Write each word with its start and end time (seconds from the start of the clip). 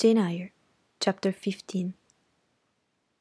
Jane 0.00 0.18
Eyre, 0.18 0.52
Chapter 1.00 1.32
15 1.32 1.92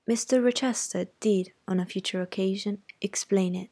Mr. 0.08 0.46
Rochester 0.46 1.08
did, 1.20 1.52
on 1.68 1.80
a 1.80 1.88
future 1.88 2.22
occasion, 2.22 2.84
explain 3.02 3.56
it. 3.56 3.72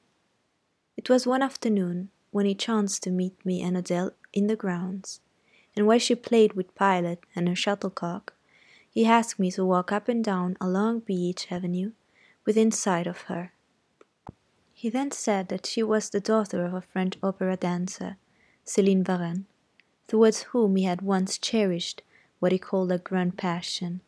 It 0.97 1.07
was 1.07 1.27
one 1.27 1.43
afternoon 1.43 2.09
when 2.31 2.47
he 2.47 2.55
chanced 2.55 3.03
to 3.03 3.11
meet 3.11 3.45
me 3.45 3.61
and 3.61 3.77
Adele 3.77 4.13
in 4.33 4.47
the 4.47 4.55
grounds, 4.55 5.19
and 5.75 5.85
while 5.85 5.99
she 5.99 6.15
played 6.15 6.53
with 6.53 6.73
Pilot 6.73 7.19
and 7.35 7.47
her 7.47 7.53
shuttlecock, 7.53 8.33
he 8.89 9.05
asked 9.05 9.37
me 9.37 9.51
to 9.51 9.63
walk 9.63 9.91
up 9.91 10.07
and 10.07 10.23
down 10.23 10.57
a 10.59 10.67
long 10.67 10.99
beech 10.99 11.51
avenue 11.51 11.91
within 12.43 12.71
sight 12.71 13.05
of 13.05 13.29
her. 13.29 13.51
He 14.73 14.89
then 14.89 15.11
said 15.11 15.49
that 15.49 15.67
she 15.67 15.83
was 15.83 16.09
the 16.09 16.19
daughter 16.19 16.65
of 16.65 16.73
a 16.73 16.81
French 16.81 17.19
opera 17.21 17.55
dancer, 17.55 18.17
Céline 18.65 19.03
Varenne, 19.03 19.45
towards 20.07 20.41
whom 20.49 20.75
he 20.75 20.85
had 20.85 21.03
once 21.03 21.37
cherished 21.37 22.01
what 22.45 22.51
he 22.51 22.59
called 22.59 22.91
a 22.91 22.99
grand 22.99 23.35
passion. 23.39 24.01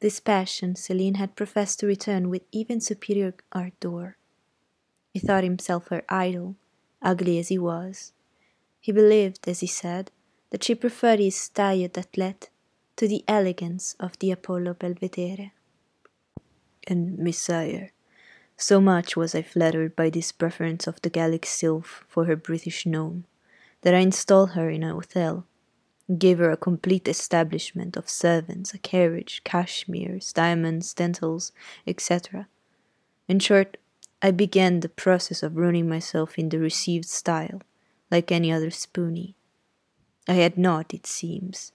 This 0.00 0.20
passion 0.20 0.74
Céline 0.74 1.16
had 1.16 1.34
professed 1.34 1.80
to 1.80 1.86
return 1.86 2.28
with 2.28 2.42
even 2.52 2.78
superior 2.78 3.32
ardour. 3.52 4.18
He 5.14 5.18
thought 5.18 5.44
himself 5.44 5.88
her 5.88 6.02
idol, 6.10 6.56
ugly 7.00 7.38
as 7.38 7.48
he 7.48 7.58
was. 7.58 8.12
He 8.82 8.92
believed, 8.92 9.48
as 9.48 9.60
he 9.60 9.66
said, 9.66 10.10
that 10.50 10.62
she 10.62 10.74
preferred 10.74 11.20
his 11.20 11.48
tired 11.48 11.96
athlete 11.96 12.50
to 12.96 13.08
the 13.08 13.24
elegance 13.26 13.96
of 13.98 14.18
the 14.18 14.30
Apollo 14.30 14.74
Belvedere. 14.74 15.52
And 16.86 17.16
Miss 17.18 17.48
Eyre, 17.48 17.92
so 18.58 18.78
much 18.78 19.16
was 19.16 19.34
I 19.34 19.40
flattered 19.40 19.96
by 19.96 20.10
this 20.10 20.32
preference 20.32 20.86
of 20.86 21.00
the 21.00 21.08
Gallic 21.08 21.46
sylph 21.46 22.04
for 22.08 22.26
her 22.26 22.36
British 22.36 22.84
gnome, 22.84 23.24
that 23.80 23.94
I 23.94 24.00
installed 24.00 24.50
her 24.50 24.68
in 24.68 24.82
a 24.82 24.92
hotel, 24.92 25.46
gave 26.18 26.38
her 26.38 26.50
a 26.50 26.56
complete 26.56 27.08
establishment 27.08 27.96
of 27.96 28.08
servants, 28.08 28.74
a 28.74 28.78
carriage, 28.78 29.42
cashmeres, 29.44 30.32
diamonds, 30.32 30.94
dentelles, 30.94 31.52
etc. 31.86 32.46
In 33.28 33.38
short, 33.38 33.76
I 34.20 34.30
began 34.30 34.80
the 34.80 34.88
process 34.88 35.42
of 35.42 35.56
ruining 35.56 35.88
myself 35.88 36.38
in 36.38 36.48
the 36.48 36.58
received 36.58 37.08
style, 37.08 37.62
like 38.10 38.30
any 38.30 38.52
other 38.52 38.70
spoony. 38.70 39.34
I 40.28 40.34
had 40.34 40.56
not, 40.56 40.94
it 40.94 41.06
seems, 41.06 41.72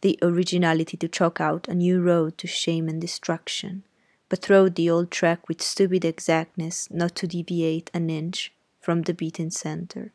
the 0.00 0.18
originality 0.22 0.96
to 0.96 1.08
chalk 1.08 1.40
out 1.40 1.68
a 1.68 1.74
new 1.74 2.00
road 2.00 2.38
to 2.38 2.46
shame 2.46 2.88
and 2.88 3.00
destruction 3.00 3.84
but 4.32 4.40
trod 4.40 4.76
the 4.76 4.88
old 4.88 5.10
track 5.10 5.46
with 5.46 5.60
stupid 5.60 6.06
exactness 6.06 6.90
not 6.90 7.14
to 7.14 7.26
deviate 7.26 7.90
an 7.92 8.08
inch 8.08 8.50
from 8.80 9.02
the 9.02 9.12
beaten 9.12 9.50
centre. 9.50 10.10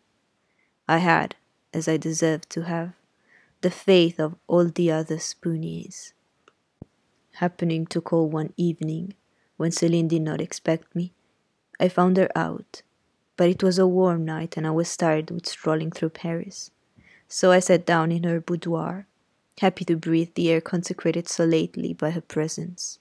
I 0.87 0.97
had, 0.97 1.35
as 1.71 1.87
I 1.87 1.97
deserved 1.97 2.49
to 2.49 2.63
have, 2.63 2.93
the 3.67 3.71
faith 3.71 4.17
of 4.17 4.33
all 4.47 4.63
the 4.63 4.89
other 4.89 5.17
spoonies. 5.17 6.13
Happening 7.43 7.85
to 7.87 7.99
call 7.99 8.29
one 8.29 8.53
evening, 8.55 9.13
when 9.57 9.71
Celine 9.71 10.07
did 10.07 10.21
not 10.21 10.39
expect 10.39 10.95
me, 10.95 11.11
I 11.77 11.89
found 11.89 12.15
her 12.15 12.29
out, 12.33 12.81
but 13.35 13.49
it 13.49 13.61
was 13.61 13.77
a 13.77 13.85
warm 13.85 14.23
night 14.23 14.55
and 14.55 14.65
I 14.65 14.71
was 14.71 14.95
tired 14.95 15.31
with 15.31 15.45
strolling 15.45 15.91
through 15.91 16.11
Paris. 16.11 16.71
So 17.27 17.51
I 17.51 17.59
sat 17.59 17.85
down 17.85 18.09
in 18.09 18.23
her 18.23 18.39
boudoir, 18.39 19.05
happy 19.59 19.83
to 19.83 19.97
breathe 19.97 20.33
the 20.35 20.49
air 20.49 20.61
consecrated 20.61 21.27
so 21.27 21.43
lately 21.43 21.93
by 21.93 22.11
her 22.11 22.21
presence. 22.21 22.99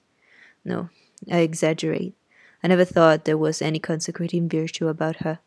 No, 0.65 0.89
I 1.31 1.37
exaggerate. 1.47 2.13
I 2.61 2.67
never 2.67 2.83
thought 2.83 3.23
there 3.23 3.37
was 3.37 3.61
any 3.61 3.79
consecrating 3.79 4.49
virtue 4.49 4.89
about 4.89 5.23
her. 5.23 5.39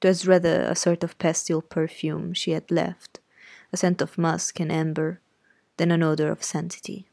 It 0.00 0.08
was 0.08 0.26
rather 0.26 0.62
a 0.62 0.74
sort 0.74 1.04
of 1.04 1.18
pastel 1.18 1.60
perfume 1.60 2.32
she 2.32 2.52
had 2.52 2.70
left, 2.70 3.17
a 3.72 3.76
scent 3.76 4.00
of 4.00 4.18
musk 4.18 4.60
and 4.60 4.72
amber, 4.72 5.20
then 5.76 5.90
an 5.90 6.02
odor 6.02 6.30
of 6.30 6.42
sanctity. 6.42 7.06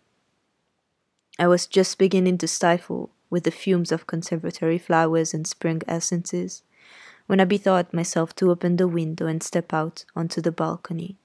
I 1.37 1.47
was 1.47 1.67
just 1.67 1.97
beginning 1.97 2.37
to 2.39 2.47
stifle 2.47 3.11
with 3.29 3.43
the 3.43 3.51
fumes 3.51 3.91
of 3.91 4.07
conservatory 4.07 4.77
flowers 4.77 5.33
and 5.33 5.45
spring 5.45 5.81
essences 5.87 6.63
when 7.27 7.39
I 7.39 7.45
bethought 7.45 7.93
myself 7.93 8.35
to 8.35 8.51
open 8.51 8.77
the 8.77 8.87
window 8.87 9.25
and 9.25 9.41
step 9.41 9.73
out 9.73 10.05
onto 10.15 10.41
the 10.41 10.51
balcony. 10.51 11.17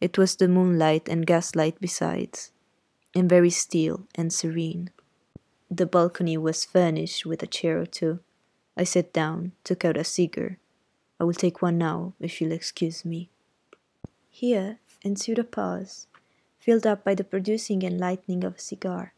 It 0.00 0.18
was 0.18 0.36
the 0.36 0.48
moonlight 0.48 1.08
and 1.08 1.26
gaslight 1.26 1.76
besides, 1.80 2.52
and 3.14 3.28
very 3.28 3.50
still 3.50 4.06
and 4.14 4.32
serene. 4.32 4.90
The 5.70 5.86
balcony 5.86 6.36
was 6.36 6.64
furnished 6.64 7.26
with 7.26 7.42
a 7.42 7.46
chair 7.46 7.80
or 7.80 7.86
two. 7.86 8.20
I 8.76 8.84
sat 8.84 9.12
down, 9.12 9.52
took 9.64 9.84
out 9.84 9.96
a 9.96 10.04
cigar. 10.04 10.58
I 11.18 11.24
will 11.24 11.34
take 11.34 11.62
one 11.62 11.78
now, 11.78 12.14
if 12.20 12.40
you'll 12.40 12.52
excuse 12.52 13.04
me. 13.04 13.30
Here 14.38 14.80
ensued 15.00 15.38
a 15.38 15.44
pause, 15.44 16.08
filled 16.58 16.86
up 16.86 17.02
by 17.04 17.14
the 17.14 17.24
producing 17.24 17.82
and 17.82 17.98
lighting 17.98 18.44
of 18.44 18.56
a 18.56 18.60
cigar. 18.60 19.14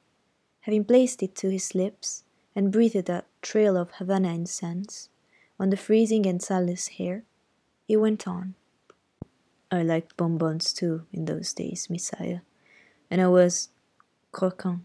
Having 0.61 0.85
placed 0.85 1.25
it 1.25 1.35
to 1.35 1.51
his 1.51 1.75
lips, 1.75 2.23
and 2.55 2.71
breathed 2.71 3.11
a 3.11 3.25
trail 3.43 3.77
of 3.77 3.91
Havana 3.95 4.33
incense 4.33 5.09
on 5.59 5.71
the 5.71 5.77
freezing 5.77 6.25
and 6.25 6.41
sunless 6.41 6.87
hair, 6.99 7.25
he 7.85 7.97
went 7.97 8.29
on. 8.29 8.55
I 9.73 9.83
liked 9.83 10.17
bonbons 10.17 10.73
too 10.73 11.05
in 11.13 11.25
those 11.25 11.53
days, 11.53 11.91
Miss 11.91 12.13
Eyre, 12.21 12.43
and 13.11 13.21
I 13.21 13.27
was 13.27 13.71
croquant 14.31 14.83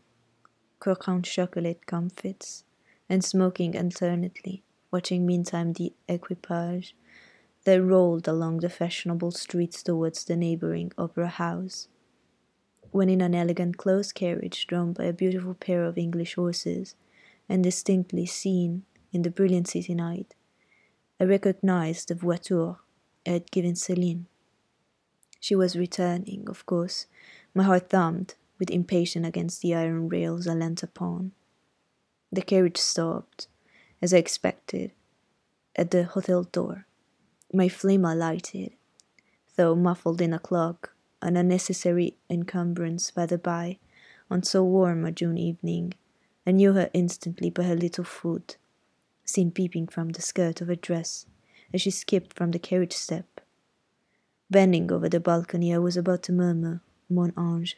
croquant 0.79 1.25
chocolate 1.25 1.85
comfits, 1.85 2.63
and 3.07 3.23
smoking 3.23 3.77
alternately, 3.77 4.63
watching 4.89 5.27
meantime 5.27 5.73
the 5.73 5.93
equipage 6.07 6.95
that 7.63 7.81
rolled 7.81 8.27
along 8.27 8.59
the 8.59 8.69
fashionable 8.69 9.31
streets 9.31 9.83
towards 9.83 10.23
the 10.25 10.35
neighboring 10.35 10.91
opera 10.97 11.27
house. 11.27 11.87
When 12.91 13.09
in 13.09 13.21
an 13.21 13.33
elegant 13.33 13.77
close 13.77 14.11
carriage 14.11 14.67
drawn 14.67 14.93
by 14.93 15.05
a 15.05 15.13
beautiful 15.13 15.53
pair 15.53 15.83
of 15.83 15.97
English 15.97 16.35
horses, 16.35 16.95
and 17.49 17.63
distinctly 17.63 18.25
seen 18.25 18.83
in 19.11 19.21
the 19.21 19.31
brilliant 19.31 19.67
city 19.67 19.93
night, 19.93 20.35
I 21.19 21.25
recognized 21.25 22.07
the 22.07 22.15
voiture 22.15 22.75
I 23.25 23.31
had 23.31 23.51
given 23.51 23.75
Celine. 23.75 24.27
She 25.39 25.55
was 25.55 25.75
returning, 25.75 26.45
of 26.47 26.65
course. 26.65 27.05
My 27.53 27.63
heart 27.63 27.89
thumped 27.89 28.35
with 28.59 28.71
impatience 28.71 29.27
against 29.27 29.61
the 29.61 29.75
iron 29.75 30.07
rails 30.09 30.47
I 30.47 30.53
leant 30.53 30.83
upon. 30.83 31.31
The 32.31 32.41
carriage 32.41 32.77
stopped, 32.77 33.47
as 34.01 34.13
I 34.13 34.17
expected, 34.17 34.93
at 35.75 35.91
the 35.91 36.05
hotel 36.05 36.43
door. 36.43 36.87
My 37.55 37.69
flame 37.69 38.03
alighted, 38.03 38.73
though 39.57 39.75
muffled 39.75 40.21
in 40.21 40.33
a 40.33 40.39
cloak, 40.39 40.95
an 41.21 41.37
unnecessary 41.37 42.17
encumbrance 42.27 43.11
by 43.11 43.27
the 43.27 43.37
by, 43.37 43.77
on 44.31 44.41
so 44.41 44.63
warm 44.63 45.05
a 45.05 45.11
June 45.11 45.37
evening. 45.37 45.93
I 46.47 46.51
knew 46.51 46.73
her 46.73 46.89
instantly 46.95 47.51
by 47.51 47.65
her 47.65 47.75
little 47.75 48.05
foot, 48.05 48.57
seen 49.23 49.51
peeping 49.51 49.87
from 49.87 50.09
the 50.09 50.21
skirt 50.23 50.61
of 50.61 50.67
her 50.67 50.75
dress 50.75 51.27
as 51.71 51.83
she 51.83 51.91
skipped 51.91 52.33
from 52.33 52.51
the 52.51 52.59
carriage 52.59 52.93
step. 52.93 53.39
Bending 54.49 54.91
over 54.91 55.07
the 55.07 55.19
balcony, 55.19 55.71
I 55.75 55.77
was 55.77 55.95
about 55.95 56.23
to 56.23 56.31
murmur, 56.31 56.81
Mon 57.07 57.33
ange, 57.37 57.77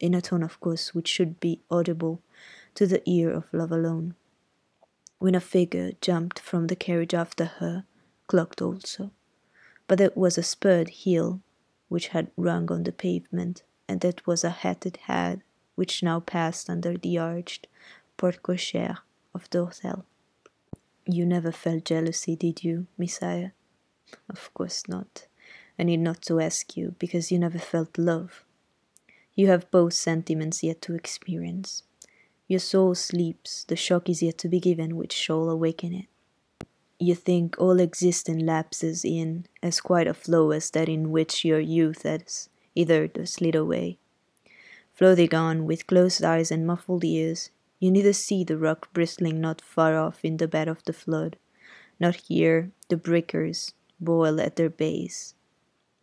in 0.00 0.14
a 0.14 0.20
tone, 0.20 0.42
of 0.42 0.58
course, 0.58 0.96
which 0.96 1.06
should 1.06 1.38
be 1.38 1.60
audible 1.70 2.20
to 2.74 2.88
the 2.88 3.08
ear 3.08 3.30
of 3.30 3.44
love 3.52 3.70
alone. 3.70 4.16
When 5.20 5.36
a 5.36 5.40
figure 5.40 5.92
jumped 6.00 6.40
from 6.40 6.66
the 6.66 6.74
carriage 6.74 7.14
after 7.14 7.44
her, 7.44 7.84
clocked 8.32 8.62
also, 8.62 9.10
but 9.86 10.00
it 10.00 10.16
was 10.16 10.38
a 10.38 10.42
spurred 10.42 10.88
heel 10.88 11.42
which 11.90 12.08
had 12.08 12.30
rung 12.34 12.72
on 12.72 12.82
the 12.84 12.90
pavement, 12.90 13.62
and 13.86 14.02
it 14.02 14.26
was 14.26 14.42
a 14.42 14.56
hatted 14.62 14.96
head 15.08 15.42
which 15.74 16.02
now 16.02 16.18
passed 16.18 16.70
under 16.70 16.96
the 16.96 17.18
arched 17.18 17.66
porte 18.16 18.42
cochere 18.42 18.96
of 19.34 19.50
the 19.50 19.62
hotel. 19.66 20.06
You 21.04 21.26
never 21.26 21.52
felt 21.52 21.84
jealousy, 21.84 22.34
did 22.34 22.64
you, 22.64 22.86
Miss 22.96 23.22
Eyre? 23.22 23.52
Of 24.30 24.50
course 24.54 24.88
not. 24.88 25.26
I 25.78 25.82
need 25.82 26.00
not 26.00 26.22
to 26.22 26.40
ask 26.40 26.74
you, 26.74 26.94
because 26.98 27.30
you 27.30 27.38
never 27.38 27.58
felt 27.58 27.98
love. 27.98 28.46
You 29.34 29.48
have 29.48 29.70
both 29.70 29.92
sentiments 29.92 30.62
yet 30.62 30.80
to 30.82 30.94
experience. 30.94 31.82
Your 32.48 32.60
soul 32.60 32.94
sleeps, 32.94 33.64
the 33.64 33.76
shock 33.76 34.08
is 34.08 34.22
yet 34.22 34.38
to 34.38 34.48
be 34.48 34.58
given 34.58 34.96
which 34.96 35.12
shall 35.12 35.50
awaken 35.50 35.92
it. 35.92 36.06
You 37.02 37.16
think 37.16 37.56
all 37.58 37.80
existence 37.80 38.44
lapses 38.44 39.04
in 39.04 39.46
as 39.60 39.80
quite 39.80 40.06
a 40.06 40.14
flow 40.14 40.52
as 40.52 40.70
that 40.70 40.88
in 40.88 41.10
which 41.10 41.44
your 41.44 41.58
youth 41.58 42.04
has 42.04 42.48
either 42.76 43.10
slid 43.26 43.56
away. 43.56 43.98
Floating 44.94 45.34
on 45.34 45.66
with 45.66 45.88
closed 45.88 46.22
eyes 46.22 46.52
and 46.52 46.64
muffled 46.64 47.02
ears, 47.02 47.50
you 47.80 47.90
neither 47.90 48.12
see 48.12 48.44
the 48.44 48.56
rock 48.56 48.92
bristling 48.92 49.40
not 49.40 49.60
far 49.60 49.98
off 49.98 50.24
in 50.24 50.36
the 50.36 50.46
bed 50.46 50.68
of 50.68 50.84
the 50.84 50.92
flood, 50.92 51.38
not 51.98 52.14
hear 52.30 52.70
the 52.88 52.96
breakers 52.96 53.74
boil 53.98 54.40
at 54.40 54.54
their 54.54 54.70
base. 54.70 55.34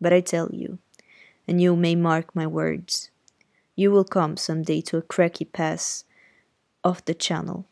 But 0.02 0.12
I 0.12 0.20
tell 0.20 0.50
you, 0.52 0.80
and 1.48 1.62
you 1.62 1.78
may 1.78 1.96
mark 1.96 2.36
my 2.36 2.46
words, 2.46 3.10
you 3.74 3.90
will 3.90 4.04
come 4.04 4.36
some 4.36 4.64
day 4.64 4.82
to 4.82 4.98
a 4.98 5.02
cracky 5.02 5.46
pass 5.46 6.04
of 6.84 7.06
the 7.06 7.14
channel, 7.14 7.69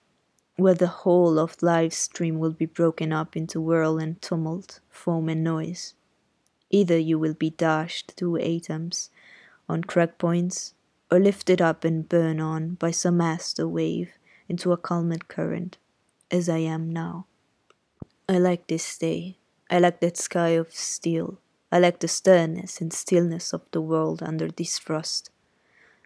where 0.57 0.73
the 0.73 0.87
whole 0.87 1.39
of 1.39 1.61
life's 1.61 1.97
stream 1.97 2.39
will 2.39 2.51
be 2.51 2.65
broken 2.65 3.13
up 3.13 3.37
into 3.37 3.61
whirl 3.61 3.97
and 3.97 4.21
tumult, 4.21 4.79
foam 4.89 5.29
and 5.29 5.43
noise. 5.43 5.93
Either 6.69 6.97
you 6.97 7.17
will 7.17 7.35
be 7.35 7.51
dashed 7.51 8.17
to 8.17 8.37
atoms 8.37 9.09
on 9.69 9.83
crack 9.83 10.17
points, 10.17 10.73
or 11.11 11.19
lifted 11.19 11.61
up 11.61 11.83
and 11.85 12.09
borne 12.09 12.39
on 12.39 12.75
by 12.75 12.91
some 12.91 13.17
master 13.17 13.67
wave 13.67 14.11
into 14.49 14.71
a 14.71 14.77
calmed 14.77 15.27
current, 15.27 15.77
as 16.31 16.49
I 16.49 16.57
am 16.57 16.91
now. 16.91 17.25
I 18.27 18.39
like 18.39 18.67
this 18.67 18.97
day. 18.97 19.37
I 19.69 19.79
like 19.79 19.99
that 20.01 20.17
sky 20.17 20.49
of 20.49 20.73
steel. 20.73 21.39
I 21.71 21.79
like 21.79 21.99
the 21.99 22.07
sternness 22.07 22.81
and 22.81 22.91
stillness 22.91 23.53
of 23.53 23.61
the 23.71 23.81
world 23.81 24.23
under 24.23 24.49
this 24.49 24.79
frost. 24.79 25.29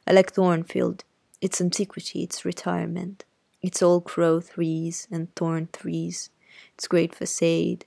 I 0.05 0.11
like 0.11 0.33
Thornfield, 0.33 1.03
its 1.39 1.61
antiquity, 1.61 2.23
its 2.23 2.43
retirement, 2.43 3.23
its 3.61 3.81
old 3.81 4.05
crow 4.05 4.41
trees 4.41 5.07
and 5.11 5.33
thorn 5.35 5.69
trees, 5.71 6.29
its 6.75 6.87
great 6.87 7.13
facade, 7.13 7.85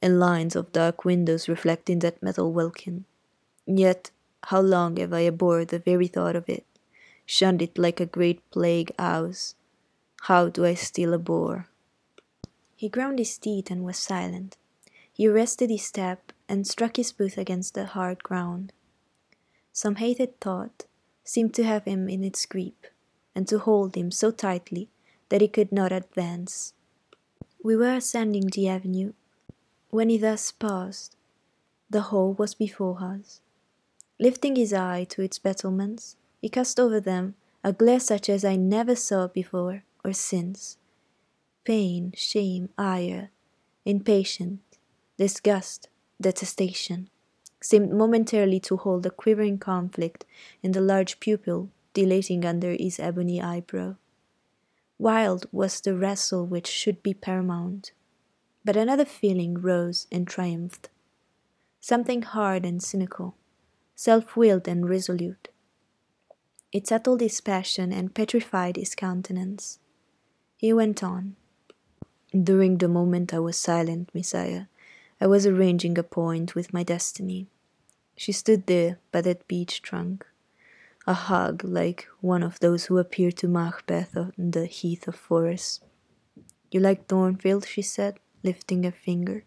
and 0.00 0.20
lines 0.20 0.56
of 0.56 0.72
dark 0.72 1.04
windows 1.04 1.48
reflecting 1.48 2.00
that 2.00 2.22
metal 2.22 2.52
welkin. 2.52 3.04
Yet, 3.66 4.10
how 4.44 4.60
long 4.60 4.96
have 4.96 5.12
I 5.12 5.20
abhorred 5.20 5.68
the 5.68 5.78
very 5.78 6.06
thought 6.06 6.36
of 6.36 6.48
it, 6.48 6.64
shunned 7.24 7.62
it 7.62 7.78
like 7.78 8.00
a 8.00 8.06
great 8.06 8.48
plague 8.50 8.92
house? 8.98 9.54
How 10.22 10.48
do 10.48 10.64
I 10.64 10.74
still 10.74 11.14
abhor? 11.14 11.68
He 12.74 12.88
ground 12.88 13.18
his 13.18 13.38
teeth 13.38 13.70
and 13.70 13.84
was 13.84 13.96
silent. 13.96 14.56
He 15.12 15.26
arrested 15.26 15.70
his 15.70 15.84
step 15.84 16.32
and 16.48 16.66
struck 16.66 16.96
his 16.96 17.10
boot 17.10 17.38
against 17.38 17.74
the 17.74 17.86
hard 17.86 18.22
ground. 18.22 18.72
Some 19.72 19.96
hated 19.96 20.40
thought 20.40 20.84
seemed 21.24 21.54
to 21.54 21.64
have 21.64 21.84
him 21.84 22.08
in 22.08 22.22
its 22.22 22.44
grip, 22.46 22.86
and 23.36 23.46
to 23.46 23.58
hold 23.58 23.94
him 23.94 24.10
so 24.10 24.30
tightly 24.30 24.88
that 25.28 25.42
he 25.42 25.46
could 25.46 25.70
not 25.70 25.92
advance. 25.92 26.72
We 27.62 27.76
were 27.76 27.94
ascending 27.94 28.46
the 28.48 28.68
avenue 28.68 29.12
when 29.90 30.08
he 30.08 30.16
thus 30.16 30.50
paused. 30.50 31.16
The 31.90 32.08
hall 32.08 32.32
was 32.32 32.54
before 32.54 32.98
us. 33.02 33.42
Lifting 34.18 34.56
his 34.56 34.72
eye 34.72 35.04
to 35.10 35.20
its 35.20 35.38
battlements, 35.38 36.16
he 36.40 36.48
cast 36.48 36.80
over 36.80 36.98
them 36.98 37.34
a 37.62 37.72
glare 37.72 38.00
such 38.00 38.30
as 38.30 38.44
I 38.44 38.56
never 38.56 38.96
saw 38.96 39.28
before 39.28 39.84
or 40.02 40.14
since. 40.14 40.78
Pain, 41.64 42.12
shame, 42.16 42.70
ire, 42.78 43.30
impatience, 43.84 44.62
disgust, 45.18 45.88
detestation 46.20 47.10
seemed 47.60 47.92
momentarily 47.92 48.60
to 48.60 48.76
hold 48.76 49.04
a 49.04 49.10
quivering 49.10 49.58
conflict 49.58 50.24
in 50.62 50.72
the 50.72 50.80
large 50.80 51.20
pupil 51.20 51.70
dilating 51.96 52.44
under 52.44 52.72
his 52.72 53.00
ebony 53.00 53.40
eyebrow. 53.40 53.96
Wild 54.98 55.46
was 55.50 55.80
the 55.80 55.96
wrestle 55.96 56.44
which 56.44 56.66
should 56.66 57.02
be 57.02 57.14
paramount. 57.14 57.92
But 58.66 58.76
another 58.76 59.06
feeling 59.06 59.54
rose 59.54 60.06
and 60.12 60.26
triumphed. 60.26 60.90
Something 61.80 62.20
hard 62.20 62.66
and 62.66 62.82
cynical, 62.82 63.34
self 63.94 64.36
willed 64.36 64.68
and 64.68 64.86
resolute. 64.86 65.48
It 66.70 66.86
settled 66.86 67.22
his 67.22 67.40
passion 67.40 67.92
and 67.92 68.14
petrified 68.14 68.76
his 68.76 68.94
countenance. 68.94 69.78
He 70.58 70.74
went 70.74 71.02
on. 71.02 71.36
During 72.30 72.76
the 72.76 72.88
moment 72.88 73.32
I 73.32 73.38
was 73.38 73.56
silent, 73.56 74.10
Miss 74.12 74.34
Eyre, 74.34 74.68
I 75.18 75.26
was 75.26 75.46
arranging 75.46 75.96
a 75.96 76.02
point 76.02 76.54
with 76.54 76.74
my 76.74 76.82
destiny. 76.82 77.46
She 78.18 78.32
stood 78.32 78.66
there 78.66 78.98
by 79.12 79.22
that 79.22 79.48
beech 79.48 79.80
trunk, 79.80 80.26
a 81.06 81.14
hug 81.14 81.62
like 81.62 82.08
one 82.20 82.42
of 82.42 82.58
those 82.58 82.86
who 82.86 82.98
appear 82.98 83.30
to 83.30 83.46
Macbeth 83.46 84.16
on 84.16 84.32
the 84.36 84.66
heath 84.66 85.06
of 85.06 85.14
Forres. 85.14 85.80
You 86.70 86.80
like 86.80 87.06
Thornfield, 87.06 87.66
she 87.66 87.82
said, 87.82 88.18
lifting 88.42 88.84
a 88.84 88.90
finger. 88.90 89.44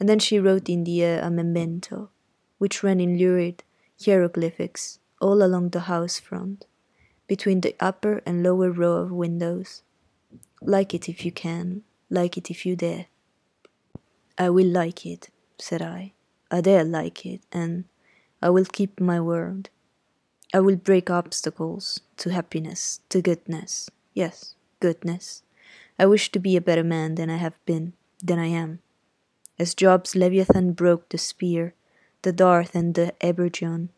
And 0.00 0.08
then 0.08 0.18
she 0.18 0.40
wrote 0.40 0.68
in 0.68 0.84
the 0.84 1.02
air 1.02 1.22
a 1.22 1.30
memento, 1.30 2.10
which 2.58 2.82
ran 2.82 3.00
in 3.00 3.18
lurid 3.18 3.62
hieroglyphics 4.04 4.98
all 5.20 5.42
along 5.42 5.70
the 5.70 5.80
house 5.80 6.18
front, 6.18 6.66
between 7.28 7.60
the 7.60 7.76
upper 7.78 8.22
and 8.26 8.42
lower 8.42 8.70
row 8.70 8.94
of 8.94 9.12
windows. 9.12 9.82
Like 10.62 10.94
it 10.94 11.08
if 11.08 11.24
you 11.24 11.30
can, 11.30 11.82
like 12.08 12.36
it 12.36 12.50
if 12.50 12.66
you 12.66 12.74
dare. 12.74 13.06
I 14.36 14.50
will 14.50 14.66
like 14.66 15.06
it, 15.06 15.28
said 15.58 15.82
I. 15.82 16.14
I 16.50 16.62
dare 16.62 16.84
like 16.84 17.24
it, 17.26 17.42
and 17.52 17.84
I 18.42 18.50
will 18.50 18.64
keep 18.64 18.98
my 18.98 19.20
word. 19.20 19.68
I 20.52 20.58
will 20.58 20.76
break 20.76 21.10
obstacles 21.10 22.00
to 22.16 22.32
happiness, 22.32 23.00
to 23.10 23.22
goodness. 23.22 23.88
Yes, 24.14 24.56
goodness. 24.80 25.42
I 25.96 26.06
wish 26.06 26.32
to 26.32 26.40
be 26.40 26.56
a 26.56 26.60
better 26.60 26.82
man 26.82 27.14
than 27.14 27.30
I 27.30 27.36
have 27.36 27.64
been, 27.66 27.92
than 28.22 28.38
I 28.40 28.46
am. 28.46 28.80
As 29.60 29.74
Job's 29.74 30.16
Leviathan 30.16 30.72
broke 30.72 31.08
the 31.10 31.18
spear, 31.18 31.74
the 32.22 32.32
dart, 32.32 32.74
and 32.74 32.94
the 32.94 33.14
habergeon, 33.20 33.90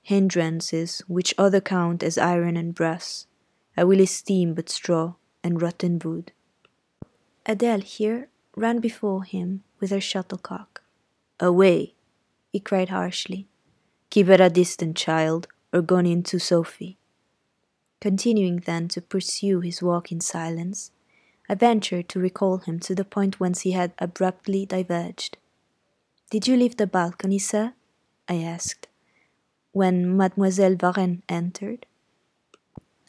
hindrances 0.00 1.02
which 1.08 1.34
other 1.36 1.60
count 1.60 2.04
as 2.04 2.18
iron 2.18 2.56
and 2.56 2.72
brass, 2.72 3.26
I 3.76 3.82
will 3.82 4.00
esteem 4.00 4.54
but 4.54 4.68
straw 4.68 5.14
and 5.42 5.60
rotten 5.60 5.98
wood. 5.98 6.30
Adele 7.44 7.80
here 7.80 8.28
ran 8.54 8.78
before 8.78 9.24
him 9.24 9.64
with 9.80 9.90
her 9.90 10.00
shuttlecock. 10.00 10.82
Away! 11.40 11.94
he 12.52 12.60
cried 12.60 12.90
harshly. 12.90 13.48
Keep 14.10 14.28
at 14.28 14.40
a 14.40 14.48
distance, 14.48 15.00
child, 15.00 15.48
or 15.76 15.82
gone 15.82 16.06
in 16.06 16.22
to 16.22 16.40
Sophie. 16.40 16.96
Continuing 18.00 18.60
then 18.60 18.88
to 18.88 19.02
pursue 19.02 19.60
his 19.60 19.82
walk 19.82 20.10
in 20.10 20.20
silence, 20.20 20.90
I 21.48 21.54
ventured 21.54 22.08
to 22.08 22.18
recall 22.18 22.58
him 22.58 22.80
to 22.80 22.94
the 22.94 23.04
point 23.04 23.38
whence 23.38 23.60
he 23.60 23.72
had 23.72 23.92
abruptly 23.98 24.64
diverged. 24.64 25.36
Did 26.30 26.48
you 26.48 26.56
leave 26.56 26.78
the 26.78 26.86
balcony, 26.86 27.38
sir? 27.38 27.74
I 28.28 28.36
asked, 28.36 28.88
when 29.72 30.16
Mademoiselle 30.16 30.74
Varenne 30.74 31.22
entered. 31.28 31.86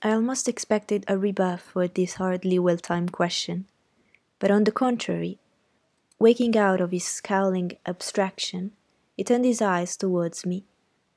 I 0.03 0.11
almost 0.11 0.47
expected 0.47 1.05
a 1.07 1.17
rebuff 1.17 1.61
for 1.61 1.87
this 1.87 2.15
hardly 2.15 2.59
well 2.59 2.77
timed 2.77 3.13
question, 3.13 3.65
but 4.39 4.51
on 4.51 4.65
the 4.65 4.71
contrary, 4.71 5.39
waking 6.19 6.55
out 6.57 6.81
of 6.81 6.91
his 6.91 7.05
scowling 7.05 7.77
abstraction, 7.85 8.73
he 9.15 9.23
turned 9.23 9.45
his 9.45 9.61
eyes 9.61 9.97
towards 9.97 10.45
me 10.45 10.65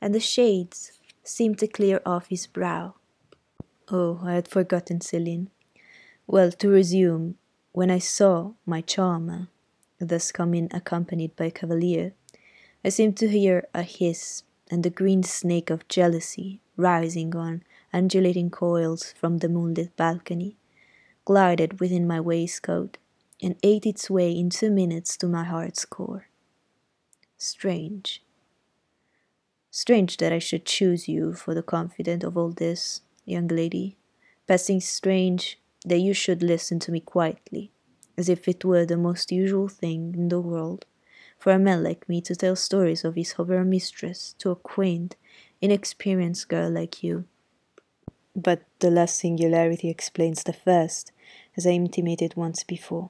and 0.01 0.15
the 0.15 0.21
shades 0.21 1.00
seemed 1.31 1.59
to 1.61 1.67
clear 1.67 2.01
off 2.05 2.27
his 2.29 2.47
brow. 2.47 2.95
Oh, 3.91 4.21
I 4.23 4.35
had 4.35 4.49
forgotten 4.49 5.01
Celine. 5.01 5.51
Well, 6.27 6.53
to 6.53 6.69
resume, 6.69 7.37
when 7.73 7.91
I 7.91 7.99
saw 7.99 8.53
my 8.67 8.81
charmer 8.81 9.49
thus 9.99 10.33
come 10.33 10.55
in 10.55 10.69
accompanied 10.73 11.37
by 11.37 11.51
cavalier, 11.51 12.15
I 12.85 12.89
seemed 12.89 13.17
to 13.19 13.29
hear 13.29 13.69
a 13.75 13.83
hiss 13.83 14.43
and 14.71 14.83
the 14.83 14.91
green 14.91 15.23
snake 15.23 15.71
of 15.71 15.89
jealousy 15.89 16.61
rising 16.77 17.37
on 17.37 17.63
undulating 17.93 18.51
coils 18.51 19.13
from 19.19 19.39
the 19.39 19.49
moonlit 19.49 19.97
balcony, 19.97 20.57
glided 21.25 21.81
within 21.81 22.07
my 22.07 22.21
waistcoat 22.21 22.97
and 23.43 23.57
ate 23.63 23.87
its 23.87 24.09
way 24.09 24.33
in 24.33 24.51
two 24.51 24.71
minutes 24.71 25.17
to 25.17 25.27
my 25.27 25.45
heart's 25.45 25.85
core. 25.85 26.29
Strange, 27.37 28.23
Strange 29.71 30.17
that 30.17 30.33
I 30.33 30.39
should 30.39 30.65
choose 30.65 31.09
you 31.09 31.33
for 31.33 31.55
the 31.55 31.63
confidant 31.63 32.25
of 32.25 32.37
all 32.37 32.51
this, 32.51 33.03
young 33.25 33.49
lady. 33.49 33.97
Passing 34.47 34.81
strange 34.81 35.61
that 35.85 36.01
you 36.01 36.13
should 36.13 36.43
listen 36.43 36.79
to 36.81 36.93
me 36.93 37.01
quietly, 37.01 37.71
as 38.19 38.29
if 38.29 38.49
it 38.49 38.65
were 38.65 38.85
the 38.85 38.97
most 38.97 39.31
usual 39.31 39.69
thing 39.69 40.15
in 40.15 40.29
the 40.29 40.41
world 40.41 40.87
for 41.41 41.53
a 41.53 41.59
man 41.59 41.83
like 41.83 42.07
me 42.07 42.21
to 42.21 42.37
tell 42.37 42.55
stories 42.55 43.03
of 43.03 43.15
his 43.15 43.35
over 43.39 43.65
mistress 43.65 44.35
to 44.39 44.51
a 44.51 44.57
quaint, 44.57 45.17
inexperienced 45.63 46.49
girl 46.49 46.71
like 46.71 47.03
you. 47.03 47.25
But 48.37 48.63
the 48.81 48.91
last 48.91 49.19
singularity 49.19 49.89
explains 49.89 50.45
the 50.45 50.53
first, 50.53 51.13
as 51.57 51.67
I 51.67 51.71
intimated 51.71 52.37
once 52.37 52.63
before. 52.63 53.09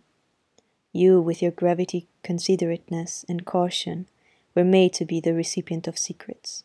You, 0.92 1.20
with 1.20 1.42
your 1.42 1.50
gravity, 1.50 2.06
considerateness, 2.22 3.24
and 3.28 3.44
caution, 3.44 4.06
were 4.54 4.64
made 4.64 4.92
to 4.94 5.04
be 5.04 5.20
the 5.20 5.34
recipient 5.34 5.86
of 5.86 5.98
secrets. 5.98 6.64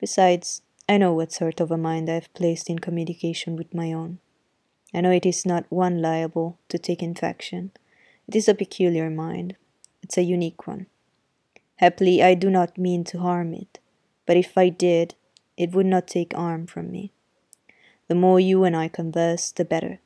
Besides, 0.00 0.62
I 0.88 0.96
know 0.96 1.12
what 1.12 1.32
sort 1.32 1.60
of 1.60 1.70
a 1.70 1.76
mind 1.76 2.08
I 2.08 2.14
have 2.14 2.32
placed 2.32 2.70
in 2.70 2.78
communication 2.78 3.56
with 3.56 3.74
my 3.74 3.92
own. 3.92 4.18
I 4.94 5.02
know 5.02 5.10
it 5.10 5.26
is 5.26 5.44
not 5.44 5.66
one 5.68 6.00
liable 6.00 6.58
to 6.70 6.78
take 6.78 7.02
infection. 7.02 7.72
It 8.26 8.34
is 8.34 8.48
a 8.48 8.54
peculiar 8.54 9.10
mind. 9.10 9.56
It's 10.02 10.16
a 10.16 10.22
unique 10.22 10.66
one. 10.66 10.86
Happily, 11.76 12.22
I 12.22 12.34
do 12.34 12.48
not 12.48 12.78
mean 12.78 13.04
to 13.04 13.18
harm 13.18 13.52
it, 13.54 13.78
but 14.24 14.36
if 14.36 14.56
I 14.56 14.68
did, 14.68 15.14
it 15.56 15.72
would 15.72 15.86
not 15.86 16.08
take 16.08 16.32
harm 16.32 16.66
from 16.66 16.90
me. 16.90 17.12
The 18.08 18.14
more 18.14 18.40
you 18.40 18.64
and 18.64 18.74
I 18.74 18.88
converse, 18.88 19.50
the 19.50 19.64
better, 19.64 20.00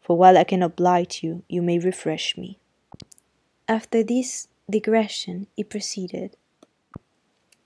for 0.00 0.16
while 0.16 0.38
I 0.38 0.44
cannot 0.44 0.76
blight 0.76 1.22
you, 1.22 1.42
you 1.48 1.62
may 1.62 1.78
refresh 1.78 2.36
me. 2.36 2.58
After 3.66 4.02
this 4.02 4.48
digression, 4.70 5.48
he 5.56 5.64
proceeded. 5.64 6.36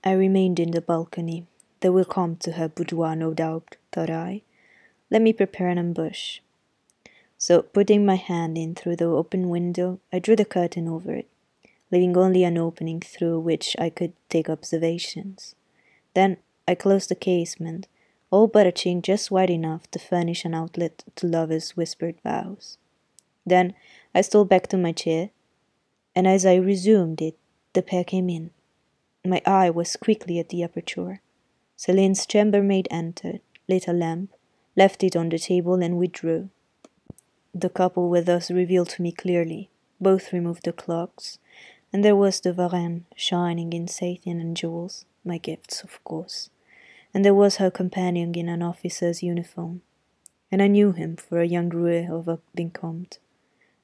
I 0.03 0.11
remained 0.11 0.59
in 0.59 0.71
the 0.71 0.81
balcony. 0.81 1.45
They 1.79 1.89
will 1.89 2.05
come 2.05 2.35
to 2.37 2.53
her 2.53 2.67
boudoir, 2.67 3.15
no 3.15 3.33
doubt, 3.33 3.77
thought 3.91 4.09
I. 4.09 4.41
Let 5.09 5.21
me 5.21 5.33
prepare 5.33 5.69
an 5.69 5.77
ambush. 5.77 6.39
So, 7.37 7.61
putting 7.61 8.05
my 8.05 8.15
hand 8.15 8.57
in 8.57 8.73
through 8.73 8.95
the 8.95 9.05
open 9.05 9.49
window, 9.49 9.99
I 10.11 10.19
drew 10.19 10.35
the 10.35 10.45
curtain 10.45 10.87
over 10.87 11.13
it, 11.13 11.27
leaving 11.91 12.17
only 12.17 12.43
an 12.43 12.57
opening 12.57 12.99
through 12.99 13.39
which 13.39 13.75
I 13.79 13.89
could 13.89 14.13
take 14.29 14.49
observations. 14.49 15.55
Then 16.13 16.37
I 16.67 16.75
closed 16.75 17.09
the 17.09 17.15
casement, 17.15 17.87
all 18.31 18.47
but 18.47 18.67
a 18.67 18.71
chink 18.71 19.03
just 19.03 19.31
wide 19.31 19.49
enough 19.49 19.89
to 19.91 19.99
furnish 19.99 20.45
an 20.45 20.53
outlet 20.53 21.03
to 21.15 21.27
lovers' 21.27 21.77
whispered 21.77 22.15
vows. 22.23 22.77
Then 23.45 23.73
I 24.13 24.21
stole 24.21 24.45
back 24.45 24.67
to 24.67 24.77
my 24.77 24.91
chair, 24.91 25.29
and 26.15 26.27
as 26.27 26.45
I 26.45 26.55
resumed 26.55 27.21
it, 27.21 27.37
the 27.73 27.81
pair 27.81 28.03
came 28.03 28.29
in. 28.29 28.49
My 29.27 29.41
eye 29.45 29.69
was 29.69 29.97
quickly 29.97 30.39
at 30.39 30.47
the 30.47 30.63
aperture. 30.63 31.19
Celine's 31.75 32.25
chambermaid 32.25 32.87
entered, 32.89 33.41
lit 33.67 33.85
a 33.85 33.91
lamp, 33.91 34.31
left 34.77 35.03
it 35.03 35.17
on 35.17 35.27
the 35.27 35.37
table, 35.37 35.83
and 35.83 35.97
withdrew. 35.97 36.49
The 37.53 37.69
couple 37.69 38.07
were 38.07 38.21
thus 38.21 38.49
revealed 38.49 38.87
to 38.91 39.01
me 39.01 39.11
clearly. 39.11 39.69
Both 39.99 40.31
removed 40.31 40.63
the 40.63 40.71
cloaks, 40.71 41.39
and 41.91 42.05
there 42.05 42.15
was 42.15 42.39
the 42.39 42.53
Varenne 42.53 43.03
shining 43.17 43.73
in 43.73 43.89
satin 43.89 44.39
and 44.39 44.55
jewels, 44.55 45.03
my 45.25 45.37
gifts, 45.37 45.83
of 45.83 46.01
course, 46.05 46.49
and 47.13 47.25
there 47.25 47.35
was 47.35 47.57
her 47.57 47.69
companion 47.69 48.33
in 48.33 48.47
an 48.47 48.61
officer's 48.61 49.21
uniform, 49.21 49.81
and 50.49 50.61
I 50.61 50.67
knew 50.67 50.93
him 50.93 51.17
for 51.17 51.41
a 51.41 51.47
young 51.47 51.69
roué 51.69 52.09
of 52.09 52.29
a 52.29 52.39
vicomte, 52.55 53.17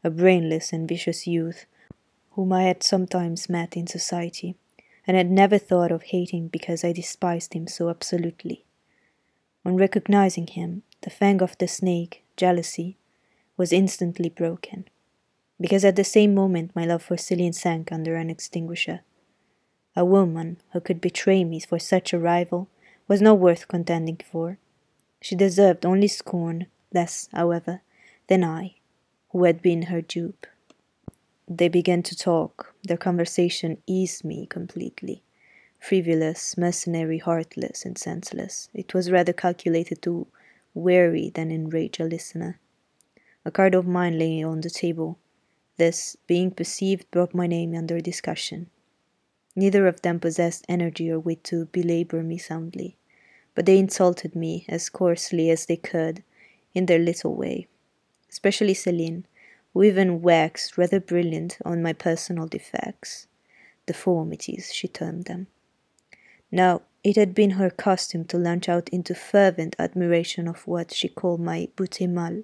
a 0.06 0.10
brainless 0.10 0.72
and 0.72 0.88
vicious 0.88 1.28
youth 1.28 1.66
whom 2.32 2.54
I 2.54 2.64
had 2.64 2.82
sometimes 2.82 3.50
met 3.50 3.76
in 3.76 3.88
society, 3.88 4.56
and 5.06 5.18
had 5.18 5.30
never 5.30 5.58
thought 5.58 5.92
of 5.92 6.04
hating 6.04 6.48
because 6.48 6.84
I 6.84 6.92
despised 6.92 7.54
him 7.54 7.68
so 7.68 7.90
absolutely. 7.90 8.66
On 9.66 9.76
recognizing 9.76 10.48
him, 10.48 10.84
the 11.02 11.10
fang 11.10 11.42
of 11.42 11.58
the 11.58 11.68
snake, 11.68 12.24
jealousy, 12.38 12.98
was 13.58 13.74
instantly 13.74 14.30
broken, 14.30 14.86
because 15.60 15.86
at 15.86 15.96
the 15.96 16.04
same 16.04 16.34
moment 16.34 16.76
my 16.76 16.86
love 16.86 17.04
for 17.04 17.18
Celine 17.18 17.54
sank 17.54 17.92
under 17.92 18.16
an 18.16 18.30
extinguisher. 18.30 19.02
A 19.96 20.04
woman 20.04 20.58
who 20.72 20.82
could 20.82 21.00
betray 21.00 21.44
me 21.44 21.60
for 21.60 21.78
such 21.80 22.14
a 22.14 22.20
rival 22.20 22.68
was 23.08 23.22
not 23.22 23.40
worth 23.40 23.68
contending 23.68 24.20
for. 24.30 24.58
She 25.22 25.36
deserved 25.36 25.86
only 25.86 26.08
scorn, 26.08 26.68
less, 26.94 27.30
however, 27.32 27.82
than 28.28 28.44
I, 28.44 28.76
who 29.32 29.44
had 29.44 29.62
been 29.62 29.84
her 29.84 30.02
dupe. 30.02 30.48
They 31.48 31.68
began 31.68 32.02
to 32.04 32.16
talk. 32.16 32.73
Their 32.84 32.98
conversation 32.98 33.82
eased 33.88 34.25
me 34.25 34.46
completely. 34.46 35.24
Frivolous, 35.80 36.58
mercenary, 36.58 37.18
heartless, 37.18 37.86
and 37.86 37.98
senseless, 37.98 38.70
it 38.74 38.94
was 38.94 39.12
rather 39.12 39.34
calculated 39.34 40.02
to 40.02 40.28
weary 40.74 41.30
than 41.30 41.52
enrage 41.52 42.00
a 42.00 42.06
listener. 42.06 42.60
A 43.46 43.52
card 43.52 43.75
of 43.75 43.88
mine 43.88 44.18
lay 44.20 44.44
on 44.44 44.62
the 44.62 44.70
table. 44.70 45.18
This, 45.78 46.18
being 46.28 46.52
perceived, 46.52 47.10
brought 47.12 47.34
my 47.34 47.48
name 47.48 47.74
under 47.74 48.00
discussion. 48.00 48.70
Neither 49.56 49.88
of 49.88 50.02
them 50.02 50.20
possessed 50.20 50.66
energy 50.68 51.10
or 51.10 51.20
wit 51.20 51.44
to 51.46 51.66
belabor 51.66 52.24
me 52.24 52.38
soundly, 52.38 52.98
but 53.56 53.66
they 53.66 53.78
insulted 53.78 54.36
me 54.36 54.66
as 54.68 54.90
coarsely 54.90 55.50
as 55.50 55.66
they 55.66 55.78
could, 55.78 56.24
in 56.74 56.88
their 56.88 57.00
little 57.00 57.36
way, 57.36 57.68
especially 58.30 58.74
Celine, 58.74 59.25
who 59.74 59.84
even 59.84 60.22
waxed 60.22 60.77
rather 60.77 61.00
brilliant 61.00 61.58
on 61.65 61.82
my 61.82 61.94
personal 61.94 62.48
defects, 62.48 63.27
deformities, 63.86 64.72
she 64.74 64.88
termed 64.88 65.25
them. 65.25 65.48
Now, 66.51 66.84
it 67.03 67.15
had 67.15 67.34
been 67.36 67.51
her 67.51 67.70
custom 67.70 68.24
to 68.25 68.38
launch 68.38 68.70
out 68.70 68.88
into 68.89 69.15
fervent 69.15 69.75
admiration 69.77 70.48
of 70.48 70.68
what 70.68 70.94
she 70.94 71.10
called 71.10 71.42
my 71.42 71.68
beauté 71.75 72.10
mal, 72.10 72.44